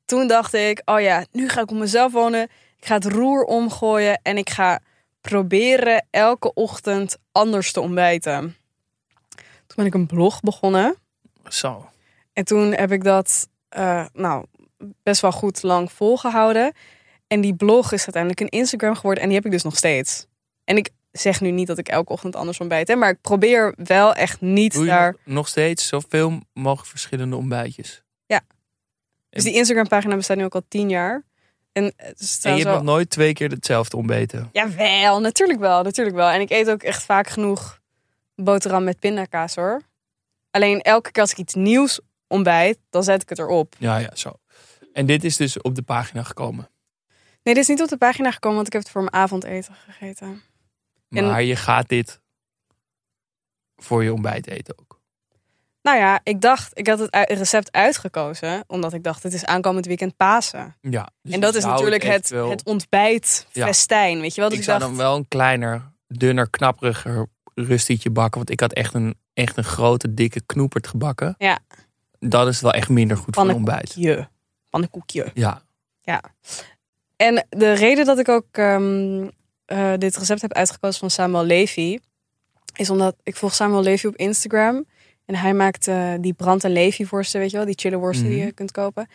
Toen 0.04 0.26
dacht 0.26 0.54
ik, 0.54 0.82
oh 0.84 1.00
ja, 1.00 1.24
nu 1.32 1.48
ga 1.48 1.60
ik 1.60 1.70
op 1.70 1.76
mezelf 1.76 2.12
wonen. 2.12 2.42
Ik 2.76 2.86
ga 2.86 2.94
het 2.94 3.04
roer 3.04 3.44
omgooien 3.44 4.20
en 4.22 4.36
ik 4.36 4.50
ga 4.50 4.80
proberen 5.20 6.06
elke 6.10 6.54
ochtend 6.54 7.18
anders 7.32 7.72
te 7.72 7.80
ontbijten. 7.80 8.56
Toen 9.66 9.76
ben 9.76 9.86
ik 9.86 9.94
een 9.94 10.06
blog 10.06 10.40
begonnen. 10.40 10.96
Zo. 11.48 11.88
En 12.32 12.44
toen 12.44 12.72
heb 12.72 12.92
ik 12.92 13.04
dat 13.04 13.48
eh, 13.68 14.06
nou, 14.12 14.44
best 15.02 15.20
wel 15.20 15.32
goed 15.32 15.62
lang 15.62 15.92
volgehouden. 15.92 16.72
En 17.26 17.40
die 17.40 17.54
blog 17.54 17.92
is 17.92 18.02
uiteindelijk 18.02 18.40
een 18.40 18.58
Instagram 18.58 18.94
geworden. 18.94 19.22
En 19.22 19.28
die 19.28 19.36
heb 19.36 19.46
ik 19.46 19.52
dus 19.52 19.62
nog 19.62 19.76
steeds. 19.76 20.26
En 20.64 20.76
ik 20.76 20.90
zeg 21.12 21.40
nu 21.40 21.50
niet 21.50 21.66
dat 21.66 21.78
ik 21.78 21.88
elke 21.88 22.12
ochtend 22.12 22.36
anders 22.36 22.60
ontbijt. 22.60 22.88
Hè, 22.88 22.96
maar 22.96 23.10
ik 23.10 23.20
probeer 23.20 23.74
wel 23.76 24.14
echt 24.14 24.40
niet 24.40 24.72
Doe 24.72 24.86
daar... 24.86 25.16
nog, 25.24 25.48
steeds 25.48 25.86
zoveel 25.86 26.40
mogelijk 26.52 26.88
verschillende 26.88 27.36
ontbijtjes? 27.36 28.02
Dus 29.32 29.44
die 29.44 29.52
Instagram 29.52 29.88
pagina 29.88 30.16
bestaat 30.16 30.36
nu 30.36 30.44
ook 30.44 30.54
al 30.54 30.64
tien 30.68 30.88
jaar. 30.88 31.22
En 31.72 31.92
het 31.96 32.40
En 32.42 32.56
je 32.56 32.62
hebt 32.62 32.74
nog 32.74 32.82
nooit 32.82 33.10
twee 33.10 33.32
keer 33.32 33.50
hetzelfde 33.50 33.96
ontbeten? 33.96 34.48
Jawel, 34.52 35.20
natuurlijk 35.20 35.58
wel, 35.58 35.82
natuurlijk 35.82 36.16
wel. 36.16 36.28
En 36.28 36.40
ik 36.40 36.50
eet 36.50 36.70
ook 36.70 36.82
echt 36.82 37.02
vaak 37.02 37.28
genoeg 37.28 37.80
boterham 38.34 38.84
met 38.84 38.98
pindakaas 38.98 39.54
hoor. 39.54 39.80
Alleen 40.50 40.80
elke 40.80 41.10
keer 41.10 41.22
als 41.22 41.30
ik 41.30 41.38
iets 41.38 41.54
nieuws 41.54 42.00
ontbijt, 42.26 42.78
dan 42.90 43.02
zet 43.02 43.22
ik 43.22 43.28
het 43.28 43.38
erop. 43.38 43.74
Ja, 43.78 43.96
ja, 43.96 44.10
zo. 44.14 44.32
En 44.92 45.06
dit 45.06 45.24
is 45.24 45.36
dus 45.36 45.60
op 45.60 45.74
de 45.74 45.82
pagina 45.82 46.22
gekomen. 46.22 46.68
Nee, 47.42 47.54
dit 47.54 47.62
is 47.62 47.68
niet 47.68 47.82
op 47.82 47.88
de 47.88 47.96
pagina 47.96 48.30
gekomen, 48.30 48.56
want 48.56 48.66
ik 48.66 48.72
heb 48.72 48.82
het 48.82 48.90
voor 48.90 49.02
mijn 49.02 49.14
avondeten 49.14 49.74
gegeten. 49.74 50.42
En- 51.18 51.26
Maar 51.26 51.42
je 51.42 51.56
gaat 51.56 51.88
dit 51.88 52.20
voor 53.76 54.04
je 54.04 54.12
ontbijt 54.12 54.46
eten 54.46 54.78
ook. 54.78 55.00
Nou 55.82 55.98
ja, 55.98 56.20
ik 56.22 56.40
dacht, 56.40 56.78
ik 56.78 56.86
had 56.86 56.98
het 56.98 57.14
recept 57.30 57.72
uitgekozen, 57.72 58.64
omdat 58.66 58.92
ik 58.92 59.02
dacht, 59.02 59.22
het 59.22 59.32
is 59.32 59.44
aankomend 59.44 59.86
weekend 59.86 60.16
Pasen. 60.16 60.76
Ja, 60.80 61.08
dus 61.22 61.34
en 61.34 61.40
dat 61.40 61.54
is 61.54 61.64
natuurlijk 61.64 62.02
het, 62.02 62.28
het 62.28 62.64
ontbijtfestijn, 62.64 64.20
weet 64.20 64.34
je 64.34 64.40
wel? 64.40 64.48
Dus 64.50 64.58
ik 64.58 64.64
ik, 64.64 64.70
zou 64.70 64.78
dacht, 64.80 64.90
dan 64.90 65.00
wel 65.00 65.16
een 65.16 65.28
kleiner, 65.28 65.92
dunner, 66.08 66.50
knapperiger 66.50 67.26
rustietje 67.54 68.10
bakken. 68.10 68.36
Want 68.38 68.50
ik 68.50 68.60
had 68.60 68.72
echt 68.72 68.94
een, 68.94 69.14
echt 69.34 69.56
een 69.56 69.64
grote, 69.64 70.14
dikke 70.14 70.40
knoepert 70.46 70.86
gebakken. 70.86 71.34
Ja. 71.38 71.58
Dat 72.18 72.48
is 72.48 72.60
wel 72.60 72.72
echt 72.72 72.88
minder 72.88 73.16
goed 73.16 73.34
voor 73.34 73.48
een 73.48 73.54
ontbijt. 73.54 73.92
pannenkoekje. 73.94 74.28
Pannenkoekje. 74.70 75.30
Ja, 75.34 75.62
En 77.16 77.46
de 77.48 77.72
reden 77.72 78.04
dat 78.04 78.18
ik 78.18 78.28
ook 78.28 78.46
ehm, 78.50 79.28
eh, 79.72 79.92
dit 79.98 80.16
recept 80.16 80.42
heb 80.42 80.52
uitgekozen 80.52 81.00
van 81.00 81.10
Samuel 81.10 81.44
Levy, 81.44 81.98
is 82.76 82.90
omdat 82.90 83.16
ik 83.22 83.36
volg 83.36 83.54
Samuel 83.54 83.82
Levy 83.82 84.06
op 84.06 84.16
Instagram. 84.16 84.84
En 85.24 85.34
hij 85.34 85.54
maakt 85.54 85.88
eh, 85.88 86.12
die 86.20 86.32
brand- 86.32 86.64
en 86.64 86.72
Levy 86.72 87.06
worsten, 87.10 87.40
weet 87.40 87.50
je 87.50 87.56
wel, 87.56 87.66
die 87.66 87.78
chille 87.78 87.96
worsten 87.96 88.26
die 88.26 88.36
Mhm. 88.36 88.46
je 88.46 88.52
kunt 88.52 88.70
kopen. 88.70 89.08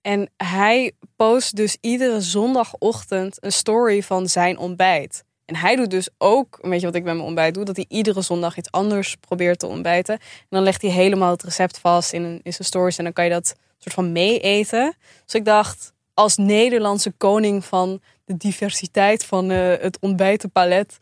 En 0.00 0.30
hij 0.36 0.92
post 1.16 1.56
dus 1.56 1.76
iedere 1.80 2.20
zondagochtend 2.20 3.36
een 3.44 3.52
story 3.52 4.02
van 4.02 4.28
zijn 4.28 4.58
ontbijt. 4.58 5.24
En 5.44 5.56
hij 5.56 5.76
doet 5.76 5.90
dus 5.90 6.08
ook, 6.18 6.58
weet 6.62 6.80
je 6.80 6.86
wat 6.86 6.94
ik 6.94 7.04
met 7.04 7.14
mijn 7.14 7.26
ontbijt 7.26 7.54
doe, 7.54 7.64
dat 7.64 7.76
hij 7.76 7.84
iedere 7.88 8.22
zondag 8.22 8.56
iets 8.56 8.70
anders 8.70 9.16
probeert 9.16 9.58
te 9.58 9.66
ontbijten. 9.66 10.14
En 10.18 10.46
dan 10.48 10.62
legt 10.62 10.82
hij 10.82 10.90
helemaal 10.90 11.30
het 11.30 11.42
recept 11.42 11.78
vast 11.78 12.12
in, 12.12 12.22
een, 12.22 12.40
in 12.42 12.52
zijn 12.52 12.68
stories 12.68 12.98
en 12.98 13.04
dan 13.04 13.12
kan 13.12 13.24
je 13.24 13.30
dat 13.30 13.54
soort 13.78 13.94
van 13.94 14.12
mee 14.12 14.40
eten. 14.40 14.94
Dus 15.24 15.34
ik 15.34 15.44
dacht, 15.44 15.92
als 16.14 16.36
Nederlandse 16.36 17.12
koning 17.16 17.64
van 17.64 18.00
de 18.28 18.36
diversiteit 18.36 19.24
van 19.24 19.50
eh, 19.50 19.80
het 19.82 19.98
ontbijtenpalet, 20.00 20.98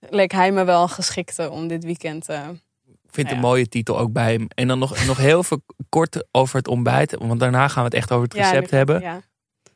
leek 0.00 0.32
hij 0.32 0.52
me 0.52 0.64
wel 0.64 0.82
een 0.82 0.88
geschikte 0.88 1.50
om 1.50 1.68
dit 1.68 1.84
weekend. 1.84 2.28
eh, 2.28 2.48
ik 2.86 3.14
vind 3.14 3.28
Ja. 3.28 3.34
een 3.34 3.40
mooie 3.40 3.68
titel 3.68 3.98
ook 3.98 4.12
bij 4.12 4.32
hem. 4.32 4.46
En 4.54 4.68
dan 4.68 4.78
nog, 4.78 5.06
nog 5.06 5.16
heel 5.16 5.42
veel 5.42 5.62
kort 5.88 6.24
over 6.30 6.56
het 6.56 6.68
ontbijt. 6.68 7.16
Want 7.18 7.40
daarna 7.40 7.68
gaan 7.68 7.82
we 7.82 7.88
het 7.88 7.94
echt 7.98 8.12
over 8.12 8.24
het 8.24 8.34
recept 8.34 8.70
hebben. 8.70 9.00
Ja. 9.00 9.20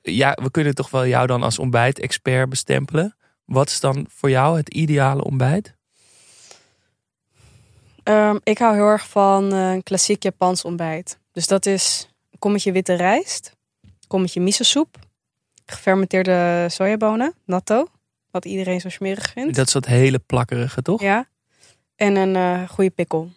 Ja, 0.02 0.38
we 0.42 0.50
kunnen 0.50 0.74
toch 0.74 0.90
wel 0.90 1.06
jou 1.06 1.26
dan 1.26 1.42
als 1.42 1.58
ontbijtexpert 1.58 2.48
bestempelen. 2.48 3.16
Wat 3.44 3.68
is 3.68 3.80
dan 3.80 4.06
voor 4.10 4.30
jou 4.30 4.56
het 4.56 4.68
ideale 4.68 5.24
ontbijt? 5.24 5.74
Ehm, 8.02 8.36
ik 8.42 8.58
hou 8.58 8.74
heel 8.74 8.86
erg 8.86 9.08
van 9.08 9.52
eh, 9.52 9.72
een 9.72 9.82
klassiek 9.82 10.22
Japans 10.22 10.64
ontbijt. 10.64 11.18
Dus 11.32 11.46
dat 11.46 11.66
is 11.66 12.08
een 12.30 12.38
kommetje 12.38 12.72
witte 12.72 12.94
rijst, 12.94 13.56
een 13.82 13.90
kommetje 14.08 14.40
miso 14.40 14.62
soep, 14.64 14.98
gefermenteerde 15.66 16.66
sojabonen, 16.68 17.34
natto, 17.44 17.86
wat 18.30 18.44
iedereen 18.44 18.80
zo 18.80 18.88
smerig 18.88 19.30
vindt. 19.32 19.56
Dat 19.56 19.66
is 19.66 19.72
dat 19.72 19.86
hele 19.86 20.18
plakkerige, 20.18 20.82
toch? 20.82 21.00
Ja. 21.00 21.28
En 21.96 22.16
een 22.16 22.36
eh 22.36 22.68
goede 22.68 22.90
pikkel. 22.90 23.30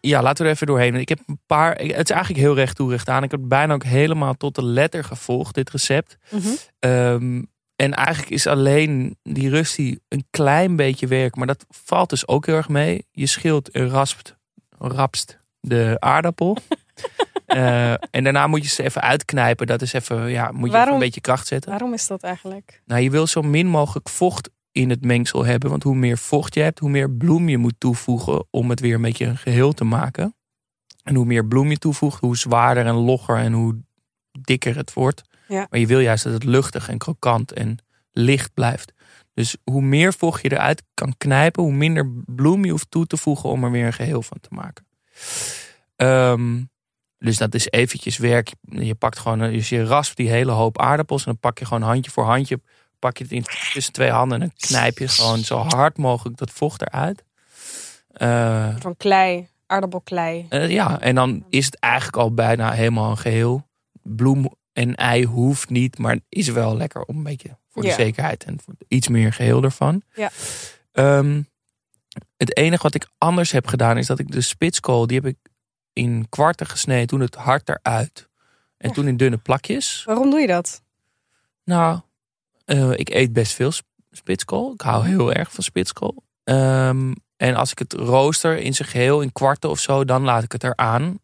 Ja, 0.00 0.22
laten 0.22 0.42
we 0.42 0.48
er 0.48 0.54
even 0.54 0.66
doorheen. 0.66 0.94
Ik 0.94 1.08
heb 1.08 1.20
een 1.26 1.40
paar. 1.46 1.70
Het 1.76 2.08
is 2.08 2.14
eigenlijk 2.14 2.44
heel 2.44 2.54
recht 2.54 2.76
toe, 2.76 2.90
recht 2.90 3.08
aan. 3.08 3.22
Ik 3.22 3.30
heb 3.30 3.40
het 3.40 3.48
bijna 3.48 3.74
ook 3.74 3.84
helemaal 3.84 4.34
tot 4.34 4.54
de 4.54 4.64
letter 4.64 5.04
gevolgd, 5.04 5.54
dit 5.54 5.70
recept. 5.70 6.16
Ehm, 6.78 7.42
en 7.76 7.94
eigenlijk 7.94 8.30
is 8.30 8.46
alleen 8.46 9.18
die 9.22 9.50
rustie 9.50 10.00
een 10.08 10.26
klein 10.30 10.76
beetje 10.76 11.06
werk. 11.06 11.36
Maar 11.36 11.46
dat 11.46 11.66
valt 11.68 12.10
dus 12.10 12.28
ook 12.28 12.46
heel 12.46 12.54
erg 12.54 12.68
mee. 12.68 13.06
Je 13.10 13.26
schilt 13.26 13.70
en 13.70 13.88
raspt, 13.88 14.36
rapst 14.78 15.38
de 15.60 15.96
aardappel. 15.98 16.56
Eh, 17.46 17.92
en 17.92 18.24
daarna 18.24 18.46
moet 18.46 18.62
je 18.62 18.68
ze 18.68 18.82
even 18.82 19.00
uitknijpen. 19.00 19.66
Dat 19.66 19.82
is 19.82 19.92
even, 19.92 20.30
ja, 20.30 20.50
moet 20.52 20.72
je 20.72 20.78
even 20.78 20.92
een 20.92 20.98
beetje 20.98 21.20
kracht 21.20 21.46
zetten. 21.46 21.70
Waarom 21.70 21.92
is 21.92 22.06
dat 22.06 22.22
eigenlijk? 22.22 22.82
Nou, 22.86 23.00
je 23.00 23.10
wil 23.10 23.26
zo 23.26 23.42
min 23.42 23.66
mogelijk 23.66 24.08
vocht 24.08 24.50
in 24.72 24.90
het 24.90 25.04
mengsel 25.04 25.44
hebben. 25.44 25.70
Want 25.70 25.82
hoe 25.82 25.94
meer 25.94 26.18
vocht 26.18 26.54
je 26.54 26.60
hebt, 26.60 26.78
hoe 26.78 26.90
meer 26.90 27.10
bloem 27.10 27.48
je 27.48 27.58
moet 27.58 27.74
toevoegen 27.78 28.46
om 28.50 28.70
het 28.70 28.80
weer 28.80 28.94
een 28.94 29.02
beetje 29.02 29.26
een 29.26 29.38
geheel 29.38 29.72
te 29.72 29.84
maken. 29.84 30.34
En 31.02 31.14
hoe 31.14 31.24
meer 31.24 31.46
bloem 31.46 31.70
je 31.70 31.78
toevoegt, 31.78 32.20
hoe 32.20 32.36
zwaarder 32.36 32.86
en 32.86 32.94
logger 32.94 33.36
en 33.36 33.52
hoe 33.52 33.80
dikker 34.40 34.76
het 34.76 34.92
wordt. 34.92 35.22
Ja. 35.48 35.66
Maar 35.70 35.80
je 35.80 35.86
wil 35.86 36.00
juist 36.00 36.24
dat 36.24 36.32
het 36.32 36.44
luchtig 36.44 36.88
en 36.88 36.98
krokant 36.98 37.52
en 37.52 37.78
licht 38.12 38.54
blijft. 38.54 38.92
Dus 39.34 39.56
hoe 39.64 39.82
meer 39.82 40.14
vocht 40.14 40.42
je 40.42 40.52
eruit 40.52 40.82
kan 40.94 41.14
knijpen, 41.18 41.62
hoe 41.62 41.72
minder 41.72 42.12
bloem 42.26 42.64
je 42.64 42.70
hoeft 42.70 42.90
toe 42.90 43.06
te 43.06 43.16
voegen 43.16 43.48
om 43.48 43.64
er 43.64 43.70
weer 43.70 43.86
een 43.86 43.92
geheel 43.92 44.22
van 44.22 44.40
te 44.40 44.48
maken. 44.50 44.86
Ehm, 45.96 46.62
dus 47.18 47.36
dat 47.36 47.54
is 47.54 47.70
eventjes 47.70 48.16
werk. 48.18 48.52
Je 48.60 48.94
pakt 48.94 49.18
gewoon, 49.18 49.40
een- 49.40 49.52
dus 49.52 49.68
je 49.68 49.84
raspt 49.84 50.16
die 50.16 50.28
hele 50.30 50.50
hoop 50.52 50.80
aardappels 50.80 51.20
en 51.24 51.30
dan 51.30 51.40
pak 51.40 51.58
je 51.58 51.64
gewoon 51.64 51.82
handje 51.82 52.10
voor 52.10 52.24
handje, 52.24 52.60
pak 52.98 53.16
je 53.16 53.24
het 53.24 53.32
in 53.32 53.44
tussen 53.72 53.92
twee 53.92 54.10
handen 54.10 54.40
en 54.40 54.46
dan 54.48 54.68
knijp 54.68 54.98
je 54.98 55.08
gewoon 55.08 55.38
zo 55.38 55.58
hard 55.58 55.96
mogelijk 55.98 56.36
dat 56.36 56.50
vocht 56.50 56.82
eruit. 56.82 57.24
Eh, 58.12 58.76
Van 58.78 58.96
klei, 58.96 59.48
aardappelklei. 59.66 60.46
eh, 60.48 60.70
ja, 60.70 61.00
en 61.00 61.14
dan 61.14 61.44
is 61.48 61.64
het 61.66 61.78
eigenlijk 61.78 62.16
al 62.16 62.34
bijna 62.34 62.70
helemaal 62.72 63.10
een 63.10 63.18
geheel. 63.18 63.66
Bloem 64.02 64.54
en 64.72 64.94
ei 64.94 65.24
hoeft 65.24 65.70
niet, 65.70 65.98
maar 65.98 66.18
is 66.28 66.48
wel 66.48 66.76
lekker 66.76 67.02
om 67.02 67.16
een 67.16 67.22
beetje 67.22 67.56
voor 67.68 67.82
de 67.82 67.88
Ja. 67.88 67.94
zekerheid 67.94 68.44
en 68.44 68.58
voor 68.64 68.74
iets 68.88 69.08
meer 69.08 69.32
geheel 69.32 69.62
ervan. 69.62 70.02
Ja. 70.14 70.30
Ehm, 70.92 71.42
het 72.36 72.56
enige 72.56 72.82
wat 72.82 72.94
ik 72.94 73.08
anders 73.18 73.50
heb 73.52 73.66
gedaan 73.66 73.98
is 73.98 74.06
dat 74.06 74.18
ik 74.18 74.32
de 74.32 74.40
spitskool, 74.40 75.06
die 75.06 75.16
heb 75.20 75.26
ik 75.26 75.36
in 75.96 76.26
kwarten 76.28 76.66
gesneden, 76.66 77.06
toen 77.06 77.20
het 77.20 77.34
hard 77.34 77.68
eruit. 77.68 78.28
En 78.76 78.88
Ja. 78.88 78.94
toen 78.94 79.08
in 79.08 79.16
dunne 79.16 79.36
plakjes. 79.36 80.02
Waarom 80.04 80.30
doe 80.30 80.40
je 80.40 80.46
dat? 80.46 80.82
Nou, 81.64 82.00
eh, 82.64 82.90
ik 82.92 83.08
eet 83.08 83.32
best 83.32 83.52
veel 83.54 83.70
sp- 83.72 83.86
spitskool. 84.10 84.72
Ik 84.72 84.80
hou 84.80 85.06
heel 85.06 85.32
erg 85.32 85.52
van 85.52 85.64
spitskool. 85.64 86.22
Ehm, 86.44 87.12
en 87.36 87.54
als 87.54 87.70
ik 87.70 87.78
het 87.78 87.92
rooster 87.92 88.58
in 88.58 88.74
zijn 88.74 88.88
geheel 88.88 89.20
in 89.20 89.32
kwarten 89.32 89.70
of 89.70 89.78
zo, 89.78 90.04
dan 90.04 90.22
laat 90.22 90.42
ik 90.42 90.52
het 90.52 90.64
eraan. 90.64 91.18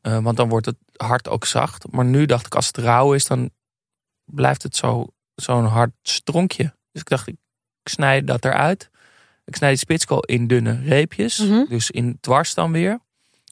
Eh 0.00 0.18
want 0.18 0.36
dan 0.36 0.48
wordt 0.48 0.66
het 0.66 0.76
hart 0.96 1.28
ook 1.28 1.44
zacht. 1.44 1.90
Maar 1.90 2.04
nu 2.04 2.26
dacht 2.26 2.46
ik, 2.46 2.54
als 2.54 2.66
het 2.66 2.76
rauw 2.76 3.12
is, 3.14 3.26
dan 3.26 3.50
blijft 4.24 4.62
het 4.62 4.76
zo, 4.76 5.06
zo'n 5.34 5.64
hard 5.64 5.90
stronkje. 6.02 6.74
Dus 6.92 7.00
ik 7.00 7.08
dacht, 7.08 7.26
ik 7.28 7.36
snij 7.84 8.24
dat 8.24 8.44
eruit. 8.44 8.90
Ik 9.44 9.56
snij 9.56 9.68
die 9.68 9.78
spitskool 9.78 10.20
in 10.24 10.46
dunne 10.46 10.80
reepjes. 10.84 11.38
Mhm. 11.38 11.64
Dus 11.68 11.90
in 11.90 12.18
dwars 12.20 12.54
dan 12.54 12.72
weer. 12.72 12.98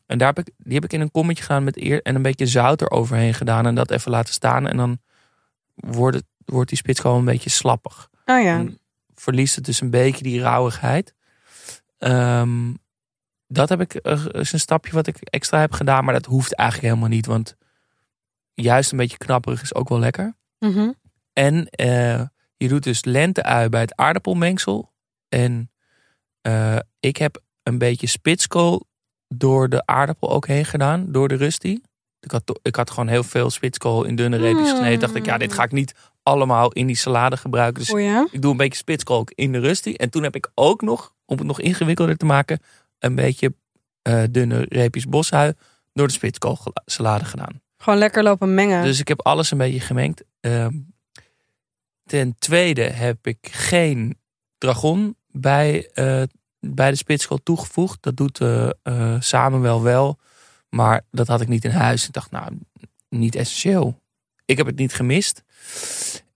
En 0.06 0.18
daar 0.18 0.34
heb 0.34 0.46
ik, 0.46 0.54
die 0.56 0.74
heb 0.74 0.84
ik 0.84 0.92
in 0.92 1.00
een 1.00 1.10
kommetje 1.10 1.42
gedaan 1.42 1.64
met 1.64 1.76
eer 1.76 2.02
en 2.02 2.14
een 2.14 2.22
beetje 2.22 2.46
zout 2.46 2.80
eroverheen 2.80 3.34
gedaan. 3.34 3.66
En 3.66 3.74
dat 3.74 3.90
even 3.90 4.10
laten 4.10 4.34
staan. 4.34 4.68
En 4.68 4.76
dan 4.76 4.98
wordt, 5.74 6.16
het, 6.16 6.24
wordt 6.44 6.68
die 6.68 6.78
spitskool 6.78 7.16
een 7.16 7.24
beetje 7.24 7.50
slappig. 7.50 8.08
Oh 8.24 8.42
ja. 8.42 8.56
Dan 8.56 8.78
verliest 9.14 9.54
het 9.54 9.64
dus 9.64 9.80
een 9.80 9.90
beetje 9.90 10.22
die 10.22 10.40
rauwigheid. 10.40 11.14
Ehm, 11.98 12.72
dat 13.46 13.68
heb 13.68 13.80
ik 13.80 13.94
eh, 13.94 14.24
is 14.32 14.52
een 14.52 14.60
stapje 14.60 14.92
wat 14.92 15.06
ik 15.06 15.16
extra 15.20 15.60
heb 15.60 15.72
gedaan. 15.72 16.04
Maar 16.04 16.14
dat 16.14 16.26
hoeft 16.26 16.54
eigenlijk 16.54 16.88
helemaal 16.88 17.16
niet. 17.16 17.26
Want 17.26 17.56
juist 18.54 18.90
een 18.90 18.98
beetje 18.98 19.16
knapperig 19.16 19.62
is 19.62 19.74
ook 19.74 19.88
wel 19.88 19.98
lekker. 19.98 20.36
Mhm. 20.58 20.92
En 21.32 21.68
eh, 21.68 22.22
je 22.56 22.68
doet 22.68 22.82
dus 22.82 23.04
lenteui 23.04 23.68
bij 23.68 23.80
het 23.80 23.96
aardappelmengsel. 23.96 24.92
En 25.28 25.70
eh, 26.40 26.78
ik 27.00 27.16
heb 27.16 27.42
een 27.62 27.78
beetje 27.78 28.06
spitskool 28.06 28.86
door 29.28 29.68
de 29.68 29.86
aardappel 29.86 30.30
ook 30.30 30.46
heen 30.46 30.64
gedaan. 30.64 31.12
Door 31.12 31.28
de 31.28 31.34
rusty. 31.36 31.78
Ik 32.20 32.30
had, 32.30 32.58
ik 32.62 32.76
had 32.76 32.90
gewoon 32.90 33.08
heel 33.08 33.22
veel 33.22 33.50
spitskool 33.50 34.04
in 34.04 34.16
dunne 34.16 34.36
reepjes 34.36 34.64
Mm. 34.64 34.70
gesneden. 34.70 35.00
Dacht 35.00 35.14
ik, 35.14 35.24
ja, 35.26 35.38
dit 35.38 35.52
ga 35.52 35.62
ik 35.62 35.72
niet 35.72 35.94
allemaal 36.22 36.72
in 36.72 36.86
die 36.86 36.96
salade 36.96 37.36
gebruiken. 37.36 37.80
Dus 37.82 37.92
Oh 37.92 38.00
ja. 38.00 38.26
ik 38.30 38.42
doe 38.42 38.50
een 38.50 38.56
beetje 38.56 38.78
spitskool 38.78 39.18
ook 39.18 39.30
in 39.34 39.52
de 39.52 39.58
rusty. 39.58 39.92
En 39.96 40.10
toen 40.10 40.22
heb 40.22 40.34
ik 40.36 40.50
ook 40.54 40.80
nog, 40.82 41.14
om 41.24 41.38
het 41.38 41.46
nog 41.46 41.60
ingewikkelder 41.60 42.16
te 42.16 42.24
maken, 42.24 42.60
een 42.98 43.14
beetje 43.14 43.54
eh, 44.02 44.22
dunne 44.30 44.66
reepjes 44.68 45.04
boshui 45.06 45.52
door 45.92 46.06
de 46.06 46.12
spitskoolsalade 46.12 47.24
gedaan. 47.24 47.60
Gewoon 47.76 47.98
lekker 47.98 48.22
lopen 48.22 48.54
mengen. 48.54 48.82
Dus 48.84 49.00
ik 49.00 49.08
heb 49.08 49.22
alles 49.26 49.50
een 49.50 49.58
beetje 49.58 49.80
gemengd. 49.80 50.24
Ehm, 50.40 50.72
ten 52.04 52.34
tweede 52.38 52.82
heb 52.82 53.26
ik 53.26 53.38
geen 53.50 54.18
dragon 54.58 55.16
bij, 55.30 55.90
eh, 55.94 56.22
bij 56.60 56.90
de 56.90 56.96
spitskool 56.96 57.42
toegevoegd. 57.42 57.98
Dat 58.00 58.16
doet 58.16 58.40
eh 58.40 58.68
eh, 58.82 59.14
Samuel 59.20 59.82
wel. 59.82 60.18
Maar 60.68 61.02
dat 61.10 61.26
had 61.26 61.40
ik 61.40 61.48
niet 61.48 61.64
in 61.64 61.70
huis. 61.70 62.06
Ik 62.06 62.12
dacht, 62.12 62.30
nou, 62.30 62.58
niet 63.08 63.34
essentieel. 63.34 64.00
Ik 64.44 64.56
heb 64.56 64.66
het 64.66 64.76
niet 64.76 64.94
gemist. 64.94 65.42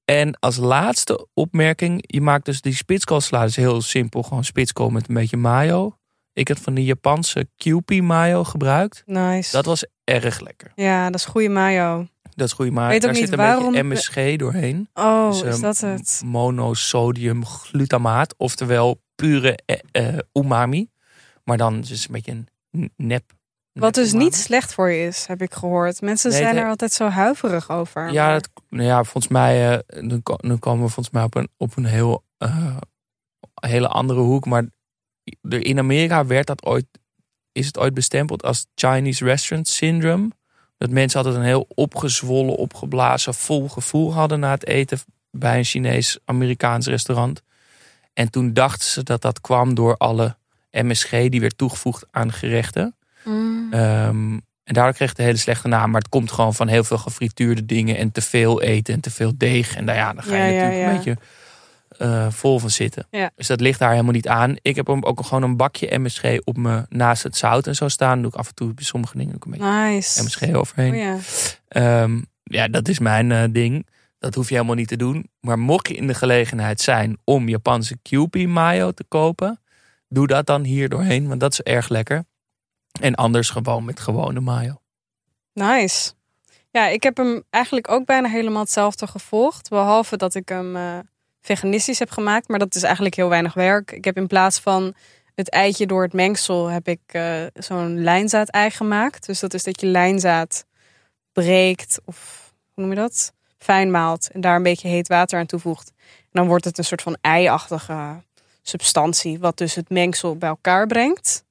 En 0.04 0.38
als 0.38 0.56
laatste 0.56 1.26
opmerking. 1.34 2.04
Je 2.06 2.20
maakt 2.20 2.44
dus 2.44 2.60
die 2.60 2.74
spitskoolsalade. 2.74 3.46
is 3.48 3.56
heel 3.56 3.80
simpel. 3.82 4.22
Gewoon 4.22 4.44
spitskool 4.44 4.90
met 4.90 5.08
een 5.08 5.14
beetje 5.14 5.36
mayo. 5.36 5.94
Ik 6.32 6.48
heb 6.48 6.58
van 6.58 6.74
die 6.74 6.84
Japanse 6.84 7.48
Kewpie 7.56 8.02
mayo 8.02 8.44
gebruikt. 8.44 9.02
nice. 9.06 9.50
Dat 9.52 9.64
was 9.64 9.84
erg 10.04 10.40
lekker. 10.40 10.72
Ja, 10.74 11.04
dat 11.10 11.14
is 11.20 11.24
goede 11.26 11.48
mayo. 11.48 12.06
Dat 12.34 12.46
is 12.46 12.52
goede 12.54 12.70
mayo. 12.70 12.88
Weet 12.88 12.96
ook 12.96 13.02
Daar 13.02 13.12
niet 13.12 13.20
zit 13.22 13.32
een 13.32 13.38
waarom- 13.38 13.72
beetje 13.72 13.84
MSG 13.84 14.36
doorheen. 14.38 14.88
Oh, 14.94 15.30
Dus, 15.30 15.42
is 15.42 15.52
ehm, 15.54 15.60
dat 15.62 15.78
het? 15.80 16.22
Monosodium 16.24 17.46
glutamaat. 17.46 18.34
Oftewel 18.36 19.00
pure 19.20 19.58
eh, 19.66 19.78
eh, 20.08 20.18
umami. 20.32 20.88
Maar 21.44 21.56
dan 21.56 21.78
is 21.80 21.90
het 21.90 22.04
een 22.06 22.12
beetje 22.12 22.44
een 22.70 22.92
nep. 22.96 23.32
Wat 23.72 23.94
dus 23.94 24.08
umami. 24.08 24.24
niet 24.24 24.34
slecht 24.34 24.74
voor 24.74 24.90
je 24.90 25.06
is, 25.06 25.26
heb 25.26 25.42
ik 25.42 25.54
gehoord. 25.54 26.00
Mensen 26.00 26.30
Nee, 26.30 26.38
zijn 26.40 26.56
er 26.56 26.68
altijd 26.68 26.92
zo 26.92 27.08
huiverig 27.08 27.70
over. 27.70 28.12
Ja, 28.12 28.24
maar- 28.26 28.32
dat, 28.34 28.50
nou 28.68 28.84
ja, 28.84 29.04
volgens 29.04 29.32
mij, 29.32 29.78
eh, 29.78 30.02
nu, 30.02 30.18
ko- 30.18 30.38
nu 30.40 30.56
komen 30.56 30.84
we 30.84 30.90
volgens 30.92 31.14
mij 31.14 31.24
op 31.24 31.34
een, 31.34 31.48
op 31.56 31.76
een 31.76 31.84
heel, 31.84 32.24
hele 33.60 33.88
andere 33.88 34.20
hoek. 34.20 34.46
Maar 34.46 34.64
in 35.48 35.78
Amerika 35.78 36.26
werd 36.26 36.46
dat 36.46 36.64
ooit, 36.64 36.86
is 37.52 37.66
het 37.66 37.78
ooit 37.78 37.94
bestempeld 37.94 38.42
als 38.42 38.66
Chinese 38.74 39.24
Restaurant 39.24 39.68
Syndrome. 39.68 40.30
Dat 40.78 40.90
mensen 40.90 41.18
altijd 41.18 41.38
een 41.38 41.46
heel 41.46 41.66
opgezwollen, 41.74 42.56
opgeblazen, 42.56 43.34
vol 43.34 43.68
gevoel 43.68 44.12
hadden 44.14 44.40
na 44.40 44.50
het 44.50 44.66
eten 44.66 44.98
bij 45.30 45.58
een 45.58 45.64
Chinees-Amerikaans 45.64 46.86
restaurant. 46.86 47.42
En 48.20 48.30
toen 48.30 48.52
dachten 48.52 48.88
ze 48.88 49.02
dat 49.02 49.22
dat 49.22 49.40
kwam 49.40 49.74
door 49.74 49.96
alle 49.96 50.36
MSG 50.70 51.10
die 51.10 51.40
werd 51.40 51.58
toegevoegd 51.58 52.04
aan 52.10 52.32
gerechten. 52.32 52.94
Mm. 53.24 53.72
Ehm, 53.72 54.38
en 54.64 54.74
daardoor 54.74 54.94
kreeg 54.94 55.08
het 55.08 55.18
een 55.18 55.24
hele 55.24 55.36
slechte 55.36 55.68
naam. 55.68 55.90
Maar 55.90 56.00
het 56.00 56.08
komt 56.08 56.32
gewoon 56.32 56.54
van 56.54 56.68
heel 56.68 56.84
veel 56.84 56.98
gefrituurde 56.98 57.66
dingen 57.66 57.96
en 57.96 58.12
te 58.12 58.20
veel 58.20 58.62
eten 58.62 58.94
en 58.94 59.00
te 59.00 59.10
veel 59.10 59.32
deeg. 59.36 59.76
En 59.76 59.86
daar, 59.86 59.96
ja, 59.96 60.12
dan 60.12 60.22
ga 60.22 60.44
je 60.44 60.52
Ja, 60.52 60.62
natuurlijk 60.62 60.80
ja. 60.80 60.88
een 60.88 60.96
beetje 60.96 61.16
eh, 61.98 62.30
vol 62.30 62.58
van 62.58 62.70
zitten. 62.70 63.06
Dus 63.36 63.46
dat 63.46 63.60
ligt 63.60 63.78
daar 63.78 63.90
helemaal 63.90 64.12
niet 64.12 64.28
aan. 64.28 64.56
Ik 64.62 64.76
heb 64.76 64.86
hem 64.86 65.02
ook 65.02 65.26
gewoon 65.26 65.42
een 65.42 65.56
bakje 65.56 65.98
MSG 65.98 66.24
op 66.44 66.56
me 66.56 66.86
naast 66.88 67.22
het 67.22 67.36
zout 67.36 67.66
en 67.66 67.74
zo 67.74 67.88
staan. 67.88 68.22
Doe 68.22 68.30
ik 68.30 68.36
af 68.36 68.48
en 68.48 68.54
toe 68.54 68.74
bij 68.74 68.84
sommige 68.84 69.16
dingen 69.16 69.34
ook 69.34 69.44
een 69.44 69.50
beetje 69.50 69.66
Nice. 69.66 70.22
MSG 70.22 70.54
overheen. 70.54 70.92
Oh 70.92 70.98
ja. 70.98 71.16
Ehm, 71.68 72.20
ja, 72.42 72.68
dat 72.68 72.88
is 72.88 72.98
mijn 72.98 73.32
eh, 73.32 73.44
ding. 73.50 73.86
Dat 74.20 74.34
hoef 74.34 74.48
je 74.48 74.54
helemaal 74.54 74.74
niet 74.74 74.88
te 74.88 74.96
doen. 74.96 75.30
Maar 75.40 75.58
mocht 75.58 75.88
je 75.88 75.94
in 75.94 76.06
de 76.06 76.14
gelegenheid 76.14 76.80
zijn 76.80 77.18
om 77.24 77.48
Japanse 77.48 77.98
Kewpie 78.02 78.48
mayo 78.48 78.90
te 78.92 79.04
kopen, 79.08 79.60
doe 80.08 80.26
dat 80.26 80.46
dan 80.46 80.64
hier 80.64 80.88
doorheen, 80.88 81.28
want 81.28 81.40
dat 81.40 81.52
is 81.52 81.62
erg 81.62 81.88
lekker. 81.88 82.24
En 83.00 83.14
anders 83.14 83.50
gewoon 83.50 83.84
met 83.84 84.00
gewone 84.00 84.40
mayo. 84.40 84.80
Nice. 85.52 86.12
Ja, 86.70 86.86
ik 86.86 87.02
heb 87.02 87.16
hem 87.16 87.42
eigenlijk 87.50 87.90
ook 87.90 88.06
bijna 88.06 88.28
helemaal 88.28 88.62
hetzelfde 88.62 89.06
gevolgd. 89.06 89.68
Behalve 89.68 90.16
dat 90.16 90.34
ik 90.34 90.48
hem 90.48 90.76
eh, 90.76 90.98
veganistisch 91.40 91.98
heb 91.98 92.10
gemaakt. 92.10 92.48
Maar 92.48 92.58
dat 92.58 92.74
is 92.74 92.82
eigenlijk 92.82 93.14
heel 93.14 93.28
weinig 93.28 93.54
werk. 93.54 93.92
Ik 93.92 94.04
heb 94.04 94.16
in 94.16 94.26
plaats 94.26 94.58
van 94.58 94.94
het 95.34 95.50
eitje 95.50 95.86
door 95.86 96.02
het 96.02 96.12
mengsel... 96.12 96.66
heb 96.66 96.88
ik 96.88 97.00
eh, 97.06 97.44
zo'n 97.54 98.02
lijnzaad-ei 98.02 98.70
gemaakt. 98.70 99.26
Dus 99.26 99.40
dat 99.40 99.54
is 99.54 99.62
dat 99.62 99.80
je 99.80 99.86
lijnzaad 99.86 100.64
breekt 101.32 102.00
of 102.04 102.50
hoe 102.74 102.84
noem 102.84 102.92
je 102.92 103.00
dat? 103.00 103.32
Fijn 103.60 103.90
maalt 103.90 104.30
en 104.30 104.40
daar 104.40 104.56
een 104.56 104.62
beetje 104.62 104.88
heet 104.88 105.08
water 105.08 105.38
aan 105.38 105.46
toevoegt. 105.46 105.92
En 105.98 106.28
dan 106.30 106.46
wordt 106.46 106.64
het 106.64 106.78
een 106.78 106.84
soort 106.84 107.02
van 107.02 107.16
ei-achtige 107.20 108.22
substantie... 108.62 109.38
wat 109.38 109.58
dus 109.58 109.74
het 109.74 109.90
mengsel 109.90 110.36
bij 110.36 110.48
elkaar 110.48 110.86
brengt. 110.86 111.44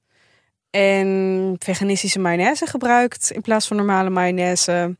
En 0.70 1.56
veganistische 1.58 2.18
mayonaise 2.18 2.66
gebruikt 2.66 3.30
in 3.30 3.40
plaats 3.40 3.66
van 3.66 3.76
normale 3.76 4.10
mayonaise. 4.10 4.96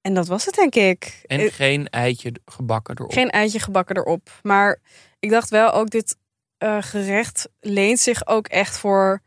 En 0.00 0.14
dat 0.14 0.26
was 0.26 0.44
het, 0.44 0.54
denk 0.54 0.74
ik. 0.74 1.22
En 1.26 1.40
Eh, 1.40 1.52
geen 1.52 1.88
eitje 1.88 2.32
gebakken 2.44 2.96
erop. 2.98 3.12
Geen 3.12 3.30
eitje 3.30 3.60
gebakken 3.60 3.96
erop. 3.96 4.30
Maar 4.42 4.80
ik 5.18 5.30
dacht 5.30 5.50
wel 5.50 5.72
ook, 5.72 5.90
dit 5.90 6.16
eh, 6.58 6.76
gerecht 6.80 7.48
leent 7.60 8.00
zich 8.00 8.26
ook 8.26 8.46
echt 8.46 8.78
voor 8.78 9.22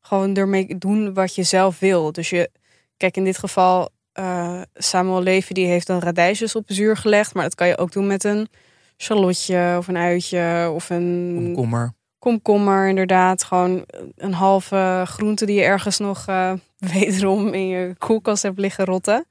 gewoon 0.00 0.36
ermee 0.36 0.78
doen 0.78 1.14
wat 1.14 1.34
je 1.34 1.42
zelf 1.42 1.78
wil. 1.78 2.12
Dus 2.12 2.30
je, 2.30 2.50
kijk, 2.96 3.16
in 3.16 3.24
dit 3.24 3.38
geval, 3.38 3.88
eh, 4.14 4.60
Samuel 4.74 5.22
Levy 5.22 5.52
die 5.52 5.66
heeft 5.66 5.86
dan 5.86 5.98
radijsjes 5.98 6.54
op 6.54 6.64
zuur 6.66 6.96
gelegd. 6.96 7.34
Maar 7.34 7.42
dat 7.42 7.54
kan 7.54 7.66
je 7.66 7.78
ook 7.78 7.92
doen 7.92 8.06
met 8.06 8.24
een 8.24 8.48
shallotje 8.96 9.74
of 9.78 9.88
een 9.88 9.96
uitje 9.96 10.70
of 10.74 10.90
een 10.90 11.32
Komkommer. 11.44 11.92
komkommer, 12.18 12.88
inderdaad. 12.88 13.44
Gewoon 13.44 13.84
een 14.16 14.32
halve 14.32 15.02
groente 15.06 15.46
die 15.46 15.56
je 15.56 15.62
ergens 15.62 15.98
nog 15.98 16.26
eh, 16.26 16.52
wederom 16.92 17.48
in 17.52 17.68
je 17.68 17.94
koelkast 17.98 18.42
hebt 18.42 18.58
liggen 18.58 18.84
rotten. 18.84 19.26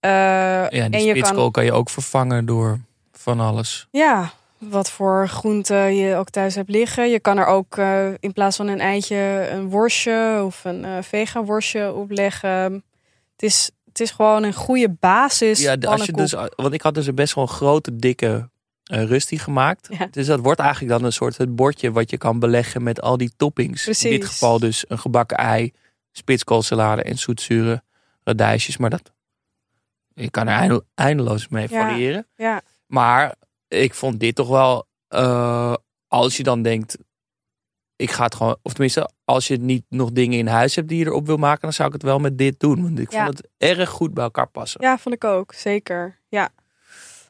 Eh, 0.00 0.10
Ja, 0.10 0.68
die 0.68 0.80
en 0.90 1.04
je 1.04 1.20
kan, 1.20 1.50
kan 1.50 1.64
je 1.64 1.72
ook 1.72 1.90
vervangen 1.90 2.46
door 2.46 2.80
van 3.12 3.40
alles. 3.40 3.88
ja, 3.90 4.32
wat 4.58 4.90
voor 4.90 5.28
groente 5.28 5.74
je 5.74 6.16
ook 6.16 6.30
thuis 6.30 6.54
hebt 6.54 6.70
liggen. 6.70 7.10
Je 7.10 7.20
kan 7.20 7.38
er 7.38 7.46
ook 7.46 7.76
in 8.20 8.32
plaats 8.32 8.56
van 8.56 8.66
een 8.66 8.80
eitje 8.80 9.48
een 9.50 9.70
worstje 9.70 10.42
of 10.44 10.64
een 10.64 11.04
vega 11.04 11.42
worstje 11.44 11.94
op 11.94 12.10
leggen. 12.10 12.84
Het 13.36 13.42
is, 13.42 13.70
het 13.98 14.06
is 14.06 14.10
gewoon 14.14 14.42
een 14.42 14.54
goede 14.54 14.90
basis. 15.00 15.60
Ja, 15.60 15.74
als 15.80 16.04
je 16.04 16.12
dus, 16.12 16.32
want 16.56 16.72
ik 16.72 16.82
had 16.82 16.94
dus 16.94 17.06
een 17.06 17.14
best 17.14 17.34
wel 17.34 17.44
een 17.44 17.50
grote, 17.50 17.96
dikke 17.96 18.50
eh 18.84 19.04
rusty 19.04 19.38
gemaakt. 19.38 19.88
Ja. 19.98 20.08
Dus 20.10 20.26
dat 20.26 20.40
wordt 20.40 20.60
eigenlijk 20.60 20.92
dan 20.92 21.04
een 21.04 21.12
soort 21.12 21.36
het 21.36 21.56
bordje 21.56 21.92
wat 21.92 22.10
je 22.10 22.18
kan 22.18 22.38
beleggen 22.38 22.82
met 22.82 23.00
al 23.00 23.16
die 23.16 23.32
toppings. 23.36 23.86
In 23.86 23.92
dit 23.92 24.00
Precies. 24.18 24.28
geval 24.28 24.58
dus 24.58 24.84
een 24.88 24.98
gebakken 24.98 25.36
ei, 25.36 25.72
spitskoolsalade 26.12 27.02
en 27.02 27.18
zoetzure 27.18 27.82
radijsjes. 28.24 28.76
Maar 28.76 28.90
dat, 28.90 29.12
je 30.14 30.30
kan 30.30 30.46
er 30.48 30.58
einde- 30.58 30.84
eindeloos 30.94 31.48
mee 31.48 31.66
Ja. 31.70 31.88
variëren. 31.88 32.26
Ja, 32.36 32.62
Maar 32.86 33.34
ik 33.68 33.94
vond 33.94 34.20
dit 34.20 34.34
toch 34.34 34.48
wel, 34.48 34.86
eh, 35.08 35.74
als 36.08 36.36
je 36.36 36.42
dan 36.42 36.62
denkt, 36.62 36.98
ik 37.96 38.10
ga 38.10 38.24
het 38.24 38.34
gewoon, 38.34 38.56
of 38.62 38.72
tenminste, 38.72 39.10
als 39.26 39.46
je 39.46 39.56
niet 39.56 39.84
nog 39.88 40.12
dingen 40.12 40.38
in 40.38 40.46
huis 40.46 40.74
hebt 40.74 40.88
die 40.88 40.98
je 40.98 41.04
erop 41.04 41.26
wil 41.26 41.36
maken, 41.36 41.60
dan 41.60 41.72
zou 41.72 41.88
ik 41.88 41.94
het 41.94 42.02
wel 42.02 42.18
met 42.18 42.38
dit 42.38 42.60
doen. 42.60 42.82
Want 42.82 42.98
ik 42.98 43.12
Ja. 43.12 43.24
vond 43.24 43.36
het 43.38 43.48
erg 43.56 43.88
goed 43.90 44.14
bij 44.14 44.24
elkaar 44.24 44.48
passen. 44.48 44.80
ja, 44.82 44.98
vond 44.98 45.14
ik 45.14 45.24
ook. 45.24 45.52
Zeker. 45.54 46.18
Ja, 46.28 46.48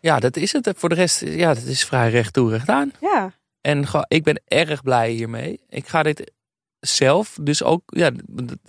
Ja, 0.01 0.19
dat 0.21 0.37
is 0.37 0.53
het. 0.53 0.73
Voor 0.77 0.89
de 0.89 0.95
rest, 0.95 1.21
ja, 1.21 1.55
dat 1.55 1.63
is 1.63 1.85
vrij 1.85 2.11
recht 2.11 2.33
toe, 2.33 2.51
recht 2.51 2.69
aan. 2.69 2.93
ja. 3.01 3.33
En 3.61 3.85
ik 4.09 4.23
ben 4.25 4.43
erg 4.45 4.83
blij 4.83 5.11
hiermee. 5.11 5.61
Ik 5.69 5.89
ga 5.89 6.03
dit 6.03 6.33
zelf 6.81 7.39
dus 7.43 7.63
ook, 7.63 7.83
ja, 7.87 8.11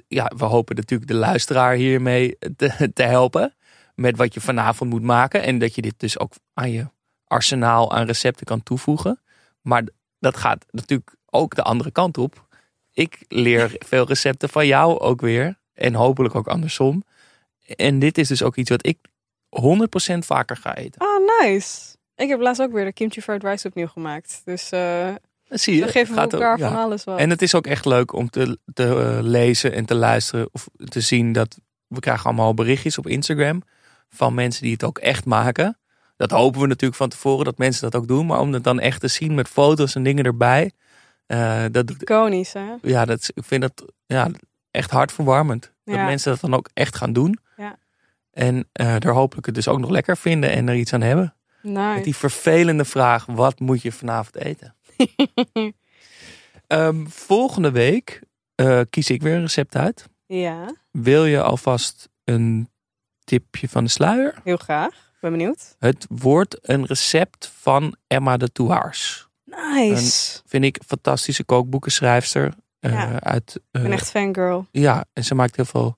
ja 0.08 0.32
we 0.38 0.46
hopen 0.46 0.76
natuurlijk 0.76 1.10
de 1.10 1.16
luisteraar 1.18 1.76
hiermee 1.76 2.38
te, 2.56 2.90
te 2.94 3.04
helpen. 3.04 3.56
Met 3.96 4.18
wat 4.18 4.34
je 4.34 4.42
vanavond 4.42 4.90
moet 4.90 5.02
maken. 5.02 5.44
En 5.44 5.60
dat 5.60 5.76
je 5.76 5.82
dit 5.82 5.94
dus 5.98 6.20
ook 6.20 6.34
aan 6.54 6.72
je 6.72 6.88
arsenaal 7.28 7.92
aan 7.94 8.06
recepten 8.06 8.46
kan 8.46 8.63
toevoegen. 8.63 9.22
Maar 9.62 9.84
dat 10.20 10.38
gaat 10.38 10.66
natuurlijk 10.72 11.16
ook 11.26 11.56
de 11.56 11.63
andere 11.63 11.92
kant 11.92 12.18
op. 12.18 12.46
Ik 12.97 13.25
leer 13.27 13.75
veel 13.89 14.07
recepten 14.07 14.49
van 14.49 14.67
jou 14.67 14.99
ook 14.99 15.21
weer. 15.21 15.57
En 15.73 15.93
hopelijk 15.93 16.36
ook 16.36 16.47
andersom. 16.47 17.03
En 17.75 17.99
dit 17.99 18.17
is 18.17 18.27
dus 18.27 18.43
ook 18.43 18.55
iets 18.55 18.69
wat 18.69 18.86
ik 18.88 18.97
100% 20.13 20.17
vaker 20.17 20.57
ga 20.57 20.75
eten. 20.75 21.01
Ah, 21.01 21.41
nice. 21.45 21.95
Ik 22.15 22.29
heb 22.29 22.39
laatst 22.39 22.62
ook 22.62 22.71
weer 22.71 22.86
de 22.86 22.93
kimchi 22.93 23.21
fried 23.21 23.43
rice 23.43 23.67
opnieuw 23.67 23.88
gemaakt. 23.88 24.41
Dus 24.45 24.71
eh 24.71 25.10
Dat 25.47 25.60
zie 25.60 25.75
je. 25.75 25.86
we 25.86 25.91
geven 25.91 26.19
ook- 26.19 26.31
elkaar 26.31 26.57
ja. 26.60 26.67
van 26.67 26.77
alles 26.77 27.03
wat. 27.03 27.19
En 27.19 27.29
het 27.29 27.41
is 27.41 27.55
ook 27.55 27.67
echt 27.67 27.86
leuk 27.86 28.13
om 28.13 28.29
te, 28.29 28.60
te 28.73 28.83
eh, 28.83 29.19
lezen 29.21 29.73
en 29.73 29.86
te 29.86 29.95
luisteren 29.95 30.49
of 30.51 30.67
te 30.86 31.01
zien 31.01 31.31
dat 31.31 31.57
we 31.88 31.99
krijgen 31.99 32.25
allemaal 32.25 32.53
berichtjes 32.53 32.97
op 32.97 33.07
Instagram 33.07 33.62
van 34.10 34.33
mensen 34.33 34.63
die 34.63 34.71
het 34.73 34.83
ook 34.83 34.97
echt 34.97 35.25
maken. 35.25 35.77
Dat 36.15 36.31
hopen 36.31 36.62
we 36.62 36.67
natuurlijk 36.67 36.97
van 36.99 37.10
tevoren 37.10 37.45
dat 37.45 37.57
mensen 37.57 37.81
dat 37.91 38.01
ook 38.01 38.07
doen, 38.07 38.25
maar 38.25 38.39
om 38.39 38.53
het 38.53 38.63
dan 38.63 38.79
echt 38.79 38.99
te 39.01 39.07
zien 39.07 39.36
met 39.36 39.47
foto's 39.47 39.95
en 39.95 40.03
dingen 40.03 40.25
erbij, 40.25 40.71
eh, 41.28 41.63
dat 41.72 41.88
doet, 41.88 42.02
Iconisch, 42.02 42.54
hè? 42.54 42.74
ja, 42.82 43.06
dat, 43.06 43.20
is- 43.20 43.32
ik 43.34 43.44
vind 43.44 43.62
dat 43.62 43.94
ja, 44.06 44.30
echt 44.72 44.92
hartverwarmend. 44.92 45.74
Dat 45.84 45.96
mensen 45.96 46.32
dat 46.32 46.42
dan 46.42 46.54
ook 46.54 46.70
echt 46.74 46.96
gaan 46.96 47.13
doen. 47.13 47.38
Ja. 47.58 47.78
En 48.32 48.70
eh 48.72 49.04
er 49.04 49.12
hopelijk 49.13 49.46
het 49.46 49.56
dus 49.56 49.68
ook 49.68 49.80
nog 49.80 49.90
lekker 49.90 50.18
vinden 50.18 50.50
en 50.52 50.68
er 50.70 50.76
iets 50.76 50.94
aan 50.94 51.02
hebben. 51.02 51.36
Met 51.62 52.04
die 52.04 52.16
vervelende 52.16 52.86
vraag: 52.86 53.26
wat 53.26 53.60
moet 53.60 53.82
je 53.82 53.92
vanavond 53.92 54.36
eten? 54.36 54.76
Ehm, 56.68 57.06
volgende 57.06 57.72
week 57.72 58.22
eh, 58.56 58.82
kies 58.90 59.10
ik 59.10 59.22
weer 59.22 59.34
een 59.36 59.42
recept 59.42 59.76
uit. 59.76 60.06
Ja, 60.26 60.76
Wil 60.92 61.26
je 61.26 61.42
alvast 61.42 62.10
een 62.24 62.70
tipje 63.24 63.70
van 63.70 63.84
de 63.84 63.90
sluier? 63.90 64.34
heel 64.44 64.58
graag. 64.58 65.12
Ben 65.22 65.32
benieuwd. 65.32 65.76
Het 65.80 66.06
wordt 66.10 66.58
een 66.70 66.86
recept 66.86 67.52
van 67.60 67.96
Emma 68.08 68.38
de 68.38 68.52
Touars. 68.52 69.27
Nice. 69.47 70.41
Vind 70.45 70.63
ik 70.63 70.75
een 70.77 70.86
fantastische 70.88 71.43
kookboekenschrijfster. 71.43 72.53
eh, 72.79 72.91
Ja. 72.91 73.19
uit, 73.19 73.55
Ik 73.55 73.62
eh, 73.71 73.81
ben 73.81 73.91
echt 73.91 74.10
fangirl. 74.10 74.67
Ja, 74.71 75.05
en 75.13 75.23
ze 75.23 75.36
maakt 75.36 75.55
heel 75.55 75.65
veel 75.65 75.97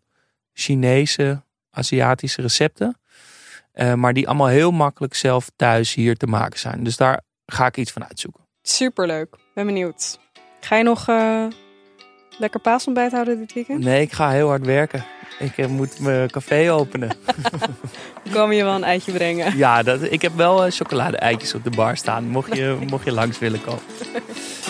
Chinese, 0.53 1.41
Aziatische 1.71 2.41
recepten. 2.41 2.99
eh, 3.71 3.93
maar 3.93 4.13
die 4.13 4.27
allemaal 4.27 4.47
heel 4.47 4.71
makkelijk 4.71 5.13
zelf 5.15 5.49
thuis 5.55 5.93
hier 5.93 6.15
te 6.17 6.27
maken 6.27 6.59
zijn. 6.59 6.83
Dus 6.83 6.97
daar 6.97 7.21
ga 7.45 7.65
ik 7.65 7.77
iets 7.77 7.91
van 7.91 8.05
uitzoeken. 8.07 8.43
Superleuk. 8.62 9.35
Ben 9.53 9.65
benieuwd. 9.65 10.19
Ga 10.59 10.75
je 10.75 10.83
nog 10.83 11.05
lekker 12.38 12.59
paasontbijt 12.62 13.12
houden 13.12 13.38
dit 13.39 13.53
weekend? 13.53 13.83
Nee, 13.83 14.01
ik 14.01 14.12
ga 14.12 14.29
heel 14.31 14.47
hard 14.47 14.65
werken. 14.65 15.05
Ik 15.39 15.58
eh, 15.58 15.68
moet 15.68 16.00
mijn 16.00 16.30
café 16.30 16.72
openen. 16.72 17.10
Kan 18.32 18.56
je 18.56 18.63
wel 18.63 18.76
een 18.76 18.84
eitje 18.84 19.12
brengen. 19.12 19.58
Ja, 19.58 19.84
dat, 19.84 20.12
ik 20.12 20.22
heb 20.22 20.36
wel 20.36 20.65
eh, 20.65 20.72
chocolade-eitjes 20.72 21.54
op 21.54 21.63
de 21.63 21.70
bar 21.70 21.98
staan. 21.98 22.28
Mocht 22.28 22.56
je, 22.56 22.78
mocht 22.89 23.06
je 23.06 23.12
langs 23.12 23.39
willen 23.39 23.62
komen. 23.62 23.82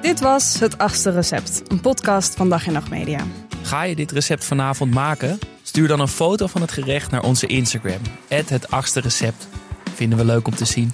Dit 0.00 0.20
was 0.20 0.58
Het 0.58 0.78
Achtste 0.78 1.10
Recept. 1.10 1.62
Een 1.68 1.80
podcast 1.80 2.34
van 2.34 2.48
Dag 2.48 2.66
en 2.66 2.72
Nacht 2.72 2.90
Media. 2.90 3.20
Ga 3.62 3.82
je 3.82 3.96
dit 3.96 4.10
recept 4.10 4.44
vanavond 4.44 4.94
maken? 4.94 5.38
Stuur 5.62 5.88
dan 5.88 6.00
een 6.00 6.08
foto 6.08 6.46
van 6.46 6.60
het 6.60 6.70
gerecht 6.70 7.10
naar 7.10 7.22
onze 7.22 7.46
Instagram. 7.46 8.00
Het 8.28 8.70
achtste 8.70 9.00
recept. 9.00 9.48
Vinden 9.94 10.18
we 10.18 10.24
leuk 10.24 10.46
om 10.46 10.54
te 10.54 10.64
zien. 10.64 10.92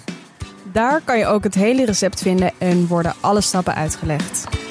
Daar 0.72 1.00
kan 1.04 1.18
je 1.18 1.26
ook 1.26 1.44
het 1.44 1.54
hele 1.54 1.84
recept 1.84 2.20
vinden 2.22 2.52
en 2.58 2.86
worden 2.86 3.14
alle 3.20 3.40
stappen 3.40 3.74
uitgelegd. 3.74 4.61